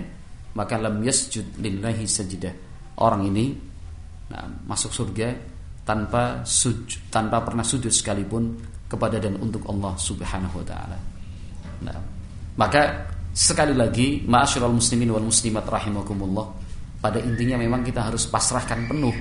maka 0.55 0.79
lam 0.79 1.01
yasjud 1.03 1.59
lillahi 1.59 2.05
sajidah. 2.07 2.53
Orang 3.03 3.27
ini 3.27 3.53
nah, 4.31 4.47
masuk 4.69 4.93
surga 4.93 5.35
tanpa 5.83 6.41
sujud, 6.47 7.11
tanpa 7.11 7.43
pernah 7.43 7.65
sujud 7.65 7.91
sekalipun 7.91 8.55
kepada 8.87 9.19
dan 9.19 9.35
untuk 9.41 9.67
Allah 9.67 9.93
Subhanahu 9.99 10.63
wa 10.63 10.65
taala. 10.65 10.97
Nah, 11.83 11.97
maka 12.55 13.05
sekali 13.35 13.75
lagi 13.75 14.23
ma'asyiral 14.25 14.73
muslimin 14.73 15.13
wal 15.13 15.27
muslimat 15.27 15.67
rahimakumullah 15.67 16.66
pada 16.97 17.21
intinya 17.21 17.61
memang 17.61 17.85
kita 17.85 18.09
harus 18.09 18.25
pasrahkan 18.25 18.89
penuh. 18.89 19.13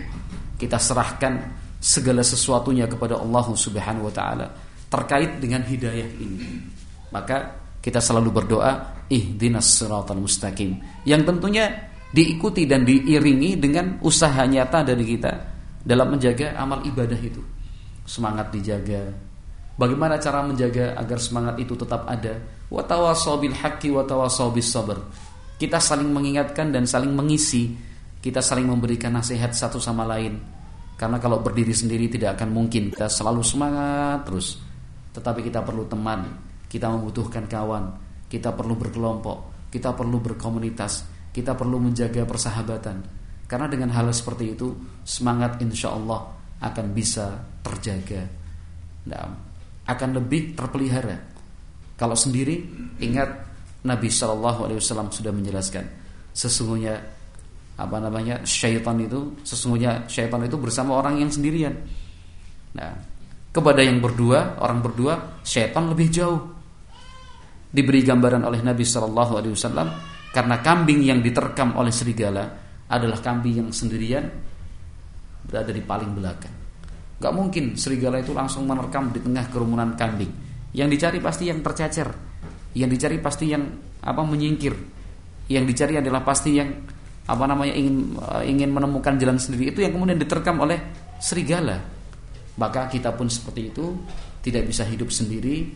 Kita 0.56 0.80
serahkan 0.80 1.32
segala 1.76 2.24
sesuatunya 2.24 2.88
kepada 2.88 3.20
Allah 3.20 3.46
Subhanahu 3.52 4.08
wa 4.08 4.14
taala 4.14 4.46
terkait 4.88 5.36
dengan 5.36 5.60
hidayah 5.60 6.08
ini. 6.16 6.40
Maka 7.12 7.52
kita 7.84 8.00
selalu 8.00 8.32
berdoa 8.32 9.04
ihdinas 9.12 9.76
siratal 9.76 10.18
mustaqim. 10.18 10.80
Yang 11.04 11.22
tentunya 11.28 11.70
diikuti 12.10 12.64
dan 12.64 12.82
diiringi 12.82 13.60
dengan 13.60 14.00
usaha 14.00 14.42
nyata 14.48 14.82
dari 14.82 15.04
kita 15.04 15.32
dalam 15.84 16.16
menjaga 16.16 16.56
amal 16.56 16.82
ibadah 16.82 17.20
itu. 17.20 17.42
Semangat 18.06 18.50
dijaga. 18.50 19.12
Bagaimana 19.76 20.16
cara 20.16 20.40
menjaga 20.40 20.96
agar 20.96 21.18
semangat 21.20 21.60
itu 21.60 21.76
tetap 21.76 22.08
ada? 22.08 22.40
Wa 22.72 22.82
bil 23.36 23.54
sabr. 24.64 24.98
Kita 25.56 25.80
saling 25.80 26.12
mengingatkan 26.12 26.68
dan 26.68 26.84
saling 26.84 27.16
mengisi. 27.16 27.72
Kita 28.20 28.44
saling 28.44 28.68
memberikan 28.68 29.16
nasihat 29.16 29.56
satu 29.56 29.80
sama 29.80 30.04
lain. 30.04 30.36
Karena 30.96 31.20
kalau 31.20 31.44
berdiri 31.44 31.76
sendiri 31.76 32.08
tidak 32.08 32.40
akan 32.40 32.52
mungkin 32.52 32.92
kita 32.92 33.08
selalu 33.08 33.44
semangat 33.44 34.24
terus. 34.24 34.56
Tetapi 35.12 35.40
kita 35.44 35.60
perlu 35.64 35.84
teman, 35.88 36.24
kita 36.68 36.88
membutuhkan 36.92 37.48
kawan, 37.48 37.84
kita 38.28 38.52
perlu 38.52 38.76
berkelompok, 38.76 39.68
kita 39.72 39.92
perlu 39.92 40.20
berkomunitas, 40.20 41.04
kita 41.32 41.52
perlu 41.52 41.80
menjaga 41.80 42.24
persahabatan. 42.24 42.96
Karena 43.46 43.68
dengan 43.68 43.92
hal 43.92 44.10
seperti 44.10 44.56
itu 44.56 44.72
semangat 45.04 45.60
insya 45.60 45.92
Allah 45.92 46.32
akan 46.60 46.86
bisa 46.96 47.36
terjaga. 47.62 48.24
Nah, 49.06 49.28
akan 49.86 50.10
lebih 50.18 50.56
terpelihara. 50.58 51.16
Kalau 51.96 52.18
sendiri 52.18 52.60
ingat 52.98 53.45
Nabi 53.84 54.08
Shallallahu 54.08 54.70
Alaihi 54.70 54.78
Wasallam 54.80 55.12
sudah 55.12 55.32
menjelaskan 55.34 55.84
sesungguhnya 56.32 56.94
apa 57.76 57.96
namanya 58.00 58.40
syaitan 58.48 58.96
itu 58.96 59.36
sesungguhnya 59.44 60.08
syaitan 60.08 60.40
itu 60.44 60.56
bersama 60.56 60.96
orang 60.96 61.20
yang 61.20 61.28
sendirian. 61.28 61.76
Nah, 62.76 62.92
kepada 63.52 63.84
yang 63.84 64.00
berdua 64.00 64.56
orang 64.60 64.80
berdua 64.80 65.40
syaitan 65.44 65.88
lebih 65.92 66.08
jauh 66.08 66.40
diberi 67.68 68.00
gambaran 68.00 68.44
oleh 68.44 68.64
Nabi 68.64 68.84
Shallallahu 68.84 69.32
Alaihi 69.36 69.52
Wasallam 69.52 69.88
karena 70.32 70.56
kambing 70.64 71.00
yang 71.04 71.20
diterkam 71.20 71.76
oleh 71.76 71.92
serigala 71.92 72.44
adalah 72.88 73.18
kambing 73.20 73.64
yang 73.64 73.68
sendirian 73.72 74.24
berada 75.46 75.72
di 75.72 75.80
paling 75.80 76.12
belakang. 76.12 76.54
Gak 77.16 77.32
mungkin 77.32 77.80
serigala 77.80 78.20
itu 78.20 78.36
langsung 78.36 78.68
menerkam 78.68 79.08
di 79.08 79.24
tengah 79.24 79.48
kerumunan 79.48 79.96
kambing. 79.96 80.28
Yang 80.76 80.88
dicari 80.98 81.18
pasti 81.24 81.48
yang 81.48 81.64
tercecer. 81.64 82.35
Yang 82.76 82.90
dicari 83.00 83.16
pasti 83.24 83.48
yang 83.48 83.64
apa 84.04 84.20
menyingkir. 84.20 84.74
Yang 85.48 85.64
dicari 85.72 85.94
adalah 85.96 86.20
pasti 86.20 86.60
yang 86.60 86.68
apa 87.26 87.44
namanya 87.48 87.74
ingin 87.74 88.14
uh, 88.20 88.44
ingin 88.44 88.70
menemukan 88.70 89.18
jalan 89.18 89.40
sendiri 89.40 89.74
itu 89.74 89.82
yang 89.82 89.96
kemudian 89.96 90.20
diterkam 90.20 90.60
oleh 90.60 90.78
serigala. 91.16 91.80
Maka 92.60 92.86
kita 92.92 93.16
pun 93.16 93.32
seperti 93.32 93.72
itu 93.72 93.96
tidak 94.44 94.68
bisa 94.68 94.84
hidup 94.84 95.08
sendiri. 95.08 95.66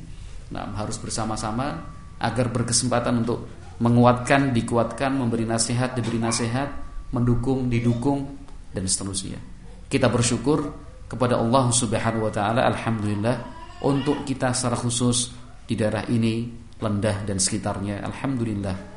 Nah, 0.50 0.74
harus 0.76 0.98
bersama-sama 0.98 1.78
agar 2.20 2.52
berkesempatan 2.52 3.22
untuk 3.24 3.48
menguatkan, 3.80 4.52
dikuatkan, 4.52 5.16
memberi 5.16 5.48
nasihat, 5.48 5.96
diberi 5.96 6.20
nasihat, 6.20 6.68
mendukung, 7.16 7.72
didukung 7.72 8.28
dan 8.70 8.84
seterusnya. 8.84 9.40
Kita 9.88 10.06
bersyukur 10.12 10.68
kepada 11.10 11.40
Allah 11.40 11.72
Subhanahu 11.74 12.28
wa 12.28 12.32
taala 12.32 12.62
alhamdulillah 12.70 13.36
untuk 13.82 14.22
kita 14.22 14.54
secara 14.54 14.78
khusus 14.78 15.34
di 15.66 15.74
daerah 15.74 16.06
ini 16.06 16.59
Lendah 16.80 17.28
dan 17.28 17.36
sekitarnya 17.36 18.00
alhamdulillah 18.04 18.90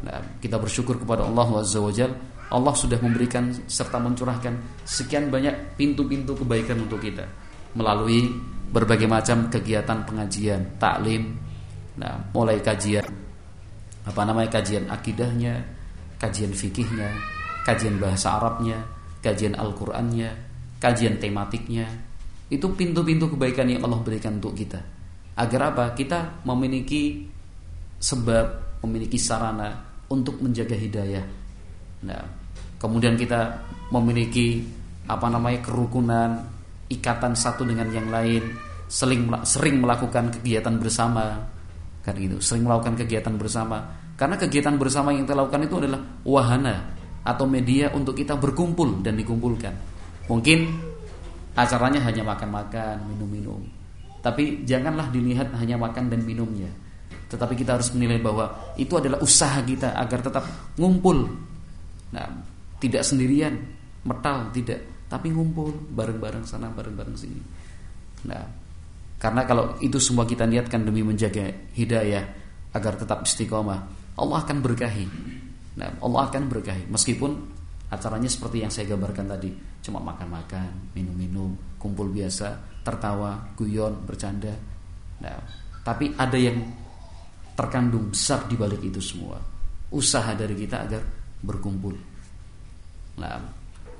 Nah, 0.00 0.20
kita 0.40 0.56
bersyukur 0.56 0.96
kepada 0.96 1.28
Allah 1.28 1.60
Azza 1.60 1.80
Allah 2.50 2.74
sudah 2.74 2.98
memberikan 2.98 3.52
serta 3.68 4.02
mencurahkan 4.02 4.82
sekian 4.82 5.30
banyak 5.30 5.78
pintu-pintu 5.78 6.34
kebaikan 6.34 6.82
untuk 6.82 6.98
kita 6.98 7.22
melalui 7.78 8.26
berbagai 8.70 9.06
macam 9.06 9.46
kegiatan 9.46 10.02
pengajian, 10.02 10.78
taklim, 10.80 11.38
nah 11.94 12.18
mulai 12.34 12.58
kajian 12.58 13.06
apa 14.02 14.20
namanya 14.26 14.58
kajian 14.58 14.90
akidahnya, 14.90 15.62
kajian 16.18 16.50
fikihnya, 16.50 17.06
kajian 17.62 18.02
bahasa 18.02 18.34
Arabnya, 18.40 18.82
kajian 19.22 19.54
Al-Qur'annya, 19.54 20.30
kajian 20.82 21.22
tematiknya. 21.22 21.86
Itu 22.50 22.74
pintu-pintu 22.74 23.30
kebaikan 23.30 23.70
yang 23.70 23.86
Allah 23.86 24.02
berikan 24.02 24.42
untuk 24.42 24.58
kita. 24.58 24.82
Agar 25.40 25.72
apa? 25.72 25.96
Kita 25.96 26.44
memiliki 26.44 27.24
sebab, 27.96 28.76
memiliki 28.84 29.16
sarana 29.16 29.72
untuk 30.12 30.36
menjaga 30.44 30.76
hidayah. 30.76 31.24
Nah, 32.04 32.22
kemudian 32.76 33.16
kita 33.16 33.64
memiliki 33.88 34.60
apa 35.08 35.32
namanya 35.32 35.64
kerukunan, 35.64 36.44
ikatan 36.92 37.32
satu 37.32 37.64
dengan 37.64 37.88
yang 37.88 38.12
lain, 38.12 38.52
sering 38.84 39.32
sering 39.48 39.80
melakukan 39.80 40.28
kegiatan 40.28 40.76
bersama, 40.76 41.40
kan 42.04 42.14
gitu, 42.20 42.36
sering 42.44 42.68
melakukan 42.68 43.00
kegiatan 43.00 43.32
bersama. 43.40 43.96
Karena 44.20 44.36
kegiatan 44.36 44.76
bersama 44.76 45.16
yang 45.16 45.24
kita 45.24 45.40
lakukan 45.40 45.64
itu 45.64 45.76
adalah 45.80 46.00
wahana 46.28 46.76
atau 47.24 47.48
media 47.48 47.88
untuk 47.96 48.12
kita 48.12 48.36
berkumpul 48.36 49.00
dan 49.00 49.16
dikumpulkan. 49.16 49.72
Mungkin 50.28 50.58
acaranya 51.56 52.04
hanya 52.04 52.28
makan-makan, 52.28 53.08
minum-minum. 53.08 53.79
Tapi 54.20 54.68
janganlah 54.68 55.08
dilihat 55.08 55.52
hanya 55.56 55.80
makan 55.80 56.12
dan 56.12 56.20
minumnya 56.24 56.68
tetapi 57.30 57.54
kita 57.54 57.78
harus 57.78 57.94
menilai 57.94 58.18
bahwa 58.18 58.74
itu 58.74 58.90
adalah 58.98 59.22
usaha 59.22 59.62
kita 59.62 59.94
agar 59.94 60.18
tetap 60.18 60.44
ngumpul. 60.74 61.30
Nah, 62.10 62.26
tidak 62.82 63.06
sendirian, 63.06 63.54
metal 64.02 64.50
tidak, 64.50 65.06
tapi 65.06 65.30
ngumpul 65.30 65.70
bareng-bareng 65.94 66.42
sana, 66.42 66.74
bareng-bareng 66.74 67.14
sini. 67.14 67.38
Nah, 68.26 68.42
karena 69.22 69.46
kalau 69.46 69.78
itu 69.78 70.02
semua 70.02 70.26
kita 70.26 70.42
niatkan 70.42 70.82
demi 70.82 71.06
menjaga 71.06 71.70
hidayah 71.78 72.26
agar 72.74 72.98
tetap 72.98 73.22
istiqomah, 73.22 73.80
Allah 74.18 74.38
akan 74.42 74.58
berkahi. 74.58 75.06
Nah, 75.78 76.02
Allah 76.02 76.20
akan 76.26 76.50
berkahi 76.50 76.90
meskipun 76.90 77.30
acaranya 77.94 78.26
seperti 78.26 78.66
yang 78.66 78.74
saya 78.74 78.90
gambarkan 78.90 79.30
tadi, 79.30 79.54
cuma 79.86 80.02
makan-makan, 80.02 80.98
minum-minum, 80.98 81.54
kumpul 81.78 82.10
biasa, 82.10 82.69
tertawa, 82.80 83.36
guyon, 83.56 84.04
bercanda. 84.04 84.52
Nah, 85.20 85.36
tapi 85.84 86.12
ada 86.16 86.36
yang 86.36 86.60
terkandung 87.56 88.08
besar 88.12 88.48
di 88.48 88.56
balik 88.56 88.80
itu 88.80 89.00
semua. 89.00 89.36
Usaha 89.92 90.32
dari 90.32 90.56
kita 90.56 90.86
agar 90.88 91.02
berkumpul. 91.44 91.92
Nah, 93.20 93.36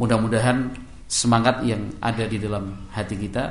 mudah-mudahan 0.01 0.73
semangat 1.05 1.61
yang 1.67 1.91
ada 2.01 2.25
di 2.25 2.39
dalam 2.39 2.89
hati 2.95 3.19
kita 3.19 3.45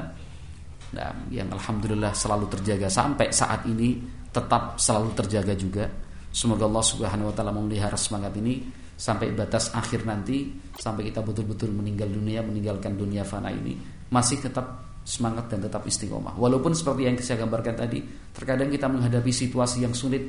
nah, 0.96 1.12
yang 1.30 1.52
alhamdulillah 1.52 2.16
selalu 2.16 2.48
terjaga 2.48 2.88
sampai 2.88 3.30
saat 3.30 3.68
ini 3.68 4.00
tetap 4.34 4.80
selalu 4.80 5.14
terjaga 5.14 5.54
juga. 5.54 5.86
Semoga 6.30 6.70
Allah 6.70 6.86
Subhanahu 6.86 7.30
wa 7.30 7.36
taala 7.36 7.52
memelihara 7.54 7.98
semangat 7.98 8.38
ini 8.38 8.62
sampai 9.00 9.34
batas 9.34 9.74
akhir 9.74 10.04
nanti 10.04 10.52
sampai 10.76 11.08
kita 11.08 11.24
betul-betul 11.24 11.72
meninggal 11.72 12.12
dunia 12.12 12.44
meninggalkan 12.44 13.00
dunia 13.00 13.24
fana 13.24 13.48
ini 13.48 13.80
masih 14.12 14.44
tetap 14.44 14.89
semangat 15.04 15.50
dan 15.50 15.66
tetap 15.66 15.86
istiqomah. 15.86 16.38
Walaupun 16.38 16.76
seperti 16.76 17.10
yang 17.10 17.16
saya 17.20 17.44
gambarkan 17.44 17.76
tadi, 17.76 18.00
terkadang 18.32 18.70
kita 18.70 18.86
menghadapi 18.86 19.32
situasi 19.34 19.84
yang 19.84 19.94
sulit, 19.96 20.22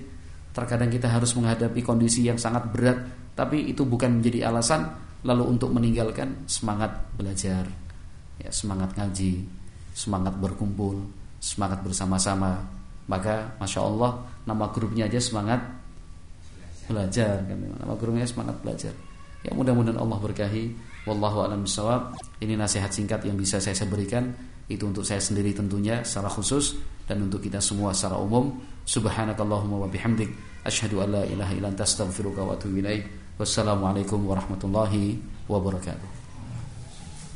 terkadang 0.50 0.88
kita 0.90 1.06
harus 1.06 1.36
menghadapi 1.36 1.80
kondisi 1.84 2.26
yang 2.26 2.40
sangat 2.40 2.70
berat, 2.72 2.98
tapi 3.36 3.70
itu 3.70 3.84
bukan 3.84 4.18
menjadi 4.20 4.50
alasan 4.50 4.88
lalu 5.22 5.52
untuk 5.52 5.70
meninggalkan 5.70 6.48
semangat 6.48 6.96
belajar, 7.14 7.68
ya, 8.40 8.50
semangat 8.50 8.96
ngaji, 8.96 9.44
semangat 9.92 10.34
berkumpul, 10.40 10.96
semangat 11.38 11.84
bersama-sama. 11.84 12.60
Maka 13.10 13.58
masya 13.58 13.82
Allah 13.84 14.22
nama 14.46 14.70
grupnya 14.70 15.10
aja 15.10 15.18
semangat 15.18 15.60
belajar, 16.86 17.42
nama 17.50 17.94
grupnya 17.98 18.26
semangat 18.26 18.56
belajar. 18.62 18.94
Ya 19.40 19.56
mudah-mudahan 19.56 19.96
Allah 19.96 20.18
berkahi. 20.20 20.64
Wallahu 21.08 21.48
a'lam 21.48 21.64
bishawab. 21.64 22.12
Ini 22.44 22.60
nasihat 22.60 22.92
singkat 22.92 23.24
yang 23.24 23.40
bisa 23.40 23.56
saya 23.56 23.72
berikan. 23.88 24.36
Itu 24.70 24.86
untuk 24.86 25.02
saya 25.02 25.18
sendiri 25.18 25.50
tentunya 25.50 26.06
secara 26.06 26.30
khusus 26.30 26.78
dan 27.10 27.26
untuk 27.26 27.42
kita 27.42 27.58
semua 27.58 27.90
secara 27.90 28.22
umum. 28.22 28.54
Subhanakallahumma 28.86 29.82
wa 29.82 29.88
bihamdik 29.90 30.30
asyhadu 30.62 31.02
an 31.02 31.18
la 31.18 31.22
ilaha 31.26 31.52
illa 31.58 31.68
anta 31.74 31.82
astaghfiruka 31.82 32.46
wa 32.46 32.54
atubu 32.54 32.78
ilaik. 32.78 33.34
Wassalamualaikum 33.34 34.22
warahmatullahi 34.30 35.18
wabarakatuh. 35.50 36.19